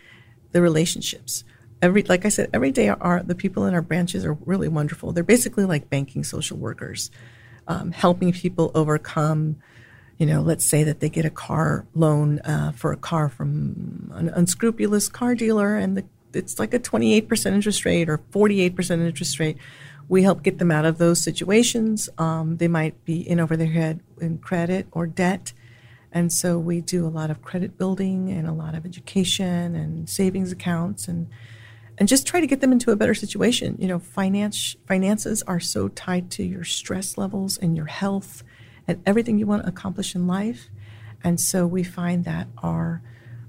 the 0.52 0.62
relationships. 0.62 1.44
Every, 1.82 2.04
like 2.04 2.26
I 2.26 2.30
said, 2.30 2.50
every 2.54 2.72
day 2.72 2.90
our 2.90 3.24
the 3.24 3.36
people 3.36 3.66
in 3.66 3.74
our 3.74 3.82
branches 3.82 4.24
are 4.26 4.34
really 4.46 4.68
wonderful. 4.68 5.12
They're 5.12 5.24
basically 5.24 5.66
like 5.66 5.90
banking 5.90 6.24
social 6.24 6.58
workers, 6.58 7.10
um, 7.68 7.92
helping 7.92 8.32
people 8.32 8.72
overcome 8.76 9.58
you 10.22 10.28
know, 10.28 10.42
let's 10.42 10.64
say 10.64 10.84
that 10.84 11.00
they 11.00 11.10
get 11.10 11.26
a 11.26 11.32
car 11.32 11.88
loan 11.96 12.38
uh, 12.42 12.74
for 12.74 12.92
a 12.92 12.96
car 12.96 13.28
from 13.28 14.12
an 14.14 14.30
unscrupulous 14.30 15.10
car 15.10 15.34
dealer 15.34 15.76
and 15.76 15.98
the, 15.98 16.06
it's 16.32 16.60
like 16.60 16.76
a 16.76 16.80
28% 16.80 17.48
interest 17.48 17.86
rate 17.86 18.08
or 18.08 18.20
48% 18.32 19.04
interest 19.04 19.40
rate. 19.40 19.58
We 20.08 20.22
help 20.22 20.44
get 20.44 20.60
them 20.60 20.70
out 20.70 20.86
of 20.86 21.00
those 21.00 21.20
situations. 21.20 22.08
Um, 22.20 22.58
they 22.58 22.68
might 22.68 23.04
be 23.04 23.28
in 23.28 23.40
over 23.40 23.58
their 23.58 23.72
head 23.72 24.02
in 24.20 24.38
credit 24.38 24.86
or 24.92 25.08
debt. 25.08 25.54
And 26.12 26.32
so 26.32 26.60
we 26.60 26.82
do 26.82 27.04
a 27.04 27.10
lot 27.10 27.32
of 27.32 27.42
credit 27.42 27.76
building 27.80 28.30
and 28.30 28.48
a 28.48 28.54
lot 28.54 28.76
of 28.76 28.86
education 28.86 29.74
and 29.74 30.08
savings 30.08 30.52
accounts 30.52 31.08
and 31.08 31.30
and 31.98 32.08
just 32.08 32.26
try 32.26 32.40
to 32.40 32.48
get 32.48 32.62
them 32.62 32.72
into 32.72 32.92
a 32.92 32.96
better 32.96 33.14
situation. 33.14 33.76
You 33.80 33.88
know, 33.88 34.00
finance 34.00 34.76
finances 34.88 35.44
are 35.44 35.60
so 35.60 35.88
tied 35.90 36.32
to 36.32 36.44
your 36.44 36.64
stress 36.64 37.18
levels 37.18 37.58
and 37.58 37.76
your 37.76 37.86
health 37.86 38.44
and 38.88 39.02
everything 39.06 39.38
you 39.38 39.46
want 39.46 39.64
to 39.64 39.70
accomplish 39.70 40.16
in 40.16 40.28
life. 40.28 40.70
And 41.24 41.40
so 41.40 41.68
we 41.68 41.84
find 41.84 42.26
that 42.26 42.48
our 42.64 43.02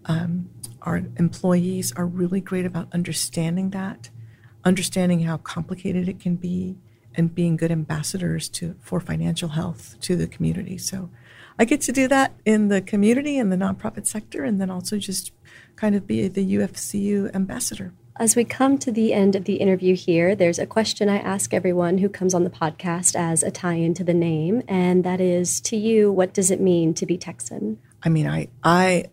um, 0.05 0.51
our 0.83 1.03
employees 1.17 1.93
are 1.93 2.07
really 2.07 2.41
great 2.41 2.67
about 2.67 2.89
understanding 2.93 3.71
that, 3.71 4.11
understanding 4.65 5.21
how 5.21 5.37
complicated 5.39 6.09
it 6.09 6.19
can 6.19 6.37
be, 6.37 6.77
and 7.15 7.35
being 7.35 7.57
good 7.57 7.71
ambassadors 7.71 8.49
to 8.49 8.75
for 8.81 9.01
financial 9.01 9.51
health 9.51 9.97
to 10.01 10.17
the 10.17 10.27
community. 10.27 10.79
So 10.79 11.11
I 11.59 11.65
get 11.65 11.81
to 11.83 11.93
do 11.93 12.09
that 12.09 12.35
in 12.45 12.69
the 12.69 12.81
community 12.81 13.39
and 13.39 13.53
the 13.53 13.57
nonprofit 13.57 14.07
sector, 14.07 14.45
and 14.45 14.61
then 14.61 14.71
also 14.71 14.99
just 14.99 15.33
kind 15.77 15.95
of 15.95 16.07
be 16.07 16.29
the 16.29 16.57
UFCU 16.57 17.35
ambassador. 17.35 17.93
As 18.17 18.37
we 18.37 18.45
come 18.45 18.77
to 18.79 18.93
the 18.93 19.15
end 19.15 19.35
of 19.35 19.45
the 19.45 19.55
interview 19.55 19.97
here, 19.97 20.35
there's 20.37 20.59
a 20.59 20.67
question 20.67 21.09
I 21.09 21.17
ask 21.17 21.55
everyone 21.55 21.99
who 21.99 22.11
comes 22.11 22.35
on 22.35 22.45
the 22.45 22.51
podcast 22.51 23.17
as 23.17 23.43
a 23.43 23.51
tie 23.51 23.75
in 23.75 23.95
to 23.95 24.05
the 24.05 24.13
name, 24.13 24.63
and 24.69 25.03
that 25.03 25.19
is 25.19 25.63
to 25.63 25.79
you, 25.79 26.13
what 26.13 26.35
does 26.35 26.51
it 26.51 26.61
mean 26.61 26.93
to 26.95 27.07
be 27.07 27.17
Texan? 27.17 27.79
I 28.03 28.11
mean, 28.11 28.29
I, 28.29 28.49
I 28.63 29.07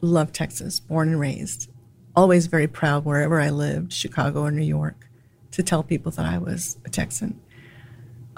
love 0.00 0.32
Texas, 0.32 0.80
born 0.80 1.10
and 1.10 1.20
raised. 1.20 1.70
Always 2.16 2.48
very 2.48 2.66
proud 2.66 3.04
wherever 3.04 3.40
I 3.40 3.50
lived, 3.50 3.92
Chicago 3.92 4.42
or 4.42 4.50
New 4.50 4.66
York, 4.66 5.08
to 5.52 5.62
tell 5.62 5.84
people 5.84 6.10
that 6.12 6.26
I 6.26 6.38
was 6.38 6.76
a 6.84 6.90
Texan. 6.90 7.40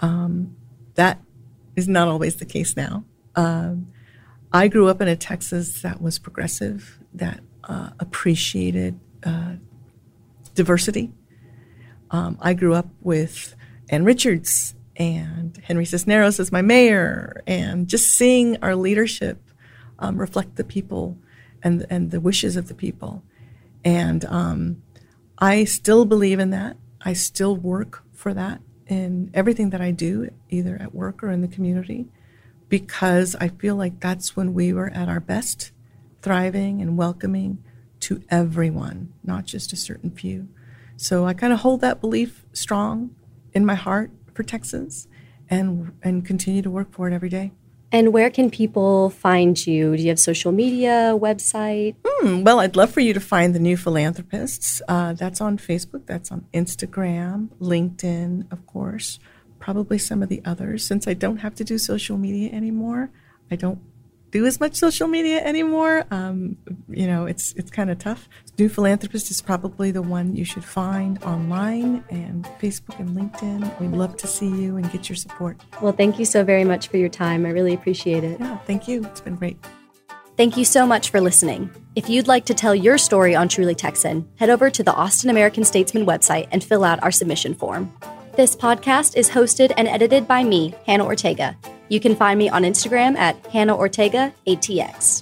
Um, 0.00 0.54
that 0.94 1.22
is 1.74 1.88
not 1.88 2.08
always 2.08 2.36
the 2.36 2.44
case 2.44 2.76
now. 2.76 3.04
Um, 3.34 3.90
I 4.52 4.68
grew 4.68 4.88
up 4.88 5.00
in 5.00 5.08
a 5.08 5.16
Texas 5.16 5.80
that 5.80 6.02
was 6.02 6.18
progressive, 6.18 6.98
that 7.14 7.40
uh, 7.64 7.90
appreciated 7.98 9.00
uh, 9.24 9.54
diversity. 10.54 11.12
Um, 12.10 12.38
I 12.40 12.54
grew 12.54 12.74
up 12.74 12.88
with 13.00 13.54
Ann 13.88 14.04
Richards 14.04 14.74
and 14.96 15.58
Henry 15.64 15.84
Cisneros 15.86 16.38
as 16.38 16.52
my 16.52 16.62
mayor, 16.62 17.42
and 17.46 17.88
just 17.88 18.12
seeing 18.12 18.58
our 18.62 18.76
leadership 18.76 19.42
um, 19.98 20.18
reflect 20.18 20.56
the 20.56 20.64
people 20.64 21.16
and 21.62 21.86
and 21.88 22.10
the 22.10 22.20
wishes 22.20 22.56
of 22.56 22.68
the 22.68 22.74
people. 22.74 23.22
And 23.84 24.24
um, 24.26 24.82
I 25.38 25.64
still 25.64 26.04
believe 26.04 26.38
in 26.38 26.50
that. 26.50 26.76
I 27.00 27.14
still 27.14 27.56
work 27.56 28.04
for 28.12 28.34
that 28.34 28.60
in 28.86 29.30
everything 29.34 29.70
that 29.70 29.80
I 29.80 29.90
do, 29.90 30.30
either 30.50 30.76
at 30.80 30.94
work 30.94 31.22
or 31.22 31.30
in 31.30 31.40
the 31.40 31.48
community, 31.48 32.06
because 32.68 33.34
I 33.36 33.48
feel 33.48 33.76
like 33.76 34.00
that's 34.00 34.36
when 34.36 34.54
we 34.54 34.72
were 34.72 34.90
at 34.90 35.08
our 35.08 35.20
best, 35.20 35.72
thriving 36.20 36.80
and 36.82 36.96
welcoming 36.96 37.64
to 38.02 38.22
everyone, 38.30 39.12
not 39.24 39.44
just 39.44 39.72
a 39.72 39.76
certain 39.76 40.10
few. 40.10 40.48
So 40.96 41.24
I 41.26 41.34
kind 41.34 41.52
of 41.52 41.60
hold 41.60 41.80
that 41.80 42.00
belief 42.00 42.44
strong 42.52 43.14
in 43.52 43.64
my 43.64 43.74
heart 43.74 44.10
for 44.34 44.42
Texans 44.42 45.08
and 45.48 45.92
and 46.02 46.24
continue 46.24 46.62
to 46.62 46.70
work 46.70 46.92
for 46.92 47.08
it 47.08 47.14
every 47.14 47.28
day. 47.28 47.52
And 47.94 48.10
where 48.10 48.30
can 48.30 48.48
people 48.48 49.10
find 49.10 49.66
you? 49.66 49.94
Do 49.94 50.02
you 50.02 50.08
have 50.08 50.18
social 50.18 50.50
media, 50.50 51.14
website? 51.14 51.94
Hmm, 52.06 52.42
well, 52.42 52.58
I'd 52.58 52.74
love 52.74 52.90
for 52.90 53.00
you 53.00 53.12
to 53.12 53.20
find 53.20 53.54
the 53.54 53.58
New 53.58 53.76
Philanthropists. 53.76 54.80
Uh, 54.88 55.12
that's 55.12 55.42
on 55.42 55.58
Facebook, 55.58 56.06
that's 56.06 56.32
on 56.32 56.46
Instagram, 56.54 57.48
LinkedIn, 57.60 58.50
of 58.50 58.66
course, 58.66 59.18
probably 59.58 59.98
some 59.98 60.22
of 60.22 60.30
the 60.30 60.40
others. 60.46 60.86
Since 60.86 61.06
I 61.06 61.12
don't 61.12 61.38
have 61.38 61.54
to 61.56 61.64
do 61.64 61.76
social 61.76 62.16
media 62.16 62.50
anymore, 62.50 63.10
I 63.50 63.56
don't 63.56 63.80
do 64.32 64.46
as 64.46 64.58
much 64.58 64.74
social 64.74 65.06
media 65.06 65.44
anymore. 65.44 66.04
Um, 66.10 66.56
you 66.88 67.06
know, 67.06 67.26
it's 67.26 67.52
it's 67.52 67.70
kind 67.70 67.90
of 67.90 67.98
tough. 67.98 68.28
New 68.58 68.68
Philanthropist 68.68 69.30
is 69.30 69.40
probably 69.40 69.92
the 69.92 70.02
one 70.02 70.34
you 70.34 70.44
should 70.44 70.64
find 70.64 71.22
online 71.22 72.02
and 72.10 72.44
Facebook 72.60 72.98
and 72.98 73.10
LinkedIn. 73.10 73.80
We'd 73.80 73.92
love 73.92 74.16
to 74.16 74.26
see 74.26 74.48
you 74.48 74.76
and 74.76 74.90
get 74.90 75.08
your 75.08 75.16
support. 75.16 75.60
Well, 75.80 75.92
thank 75.92 76.18
you 76.18 76.24
so 76.24 76.42
very 76.42 76.64
much 76.64 76.88
for 76.88 76.96
your 76.96 77.08
time. 77.08 77.46
I 77.46 77.50
really 77.50 77.74
appreciate 77.74 78.24
it. 78.24 78.40
Yeah, 78.40 78.56
thank 78.58 78.88
you. 78.88 79.04
It's 79.04 79.20
been 79.20 79.36
great. 79.36 79.58
Thank 80.38 80.56
you 80.56 80.64
so 80.64 80.86
much 80.86 81.10
for 81.10 81.20
listening. 81.20 81.70
If 81.94 82.08
you'd 82.08 82.26
like 82.26 82.46
to 82.46 82.54
tell 82.54 82.74
your 82.74 82.96
story 82.96 83.34
on 83.34 83.48
Truly 83.48 83.74
Texan, 83.74 84.26
head 84.36 84.48
over 84.48 84.70
to 84.70 84.82
the 84.82 84.94
Austin 84.94 85.28
American 85.28 85.62
Statesman 85.62 86.06
website 86.06 86.48
and 86.50 86.64
fill 86.64 86.84
out 86.84 87.02
our 87.02 87.10
submission 87.10 87.54
form. 87.54 87.92
This 88.34 88.56
podcast 88.56 89.14
is 89.14 89.28
hosted 89.28 89.74
and 89.76 89.86
edited 89.86 90.26
by 90.26 90.42
me, 90.42 90.74
Hannah 90.86 91.04
Ortega. 91.04 91.54
You 91.90 92.00
can 92.00 92.16
find 92.16 92.38
me 92.38 92.48
on 92.48 92.62
Instagram 92.62 93.14
at 93.18 93.36
Hannah 93.48 93.76
Ortega 93.76 94.32
ATX. 94.46 95.20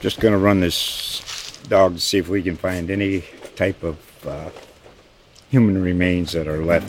Just 0.00 0.20
going 0.20 0.30
to 0.30 0.38
run 0.38 0.60
this 0.60 1.58
dog 1.68 1.94
to 1.94 2.00
see 2.00 2.18
if 2.18 2.28
we 2.28 2.44
can 2.44 2.54
find 2.54 2.92
any 2.92 3.24
type 3.56 3.82
of 3.82 3.98
uh, 4.24 4.50
human 5.50 5.82
remains 5.82 6.30
that 6.30 6.46
are 6.46 6.64
left. 6.64 6.88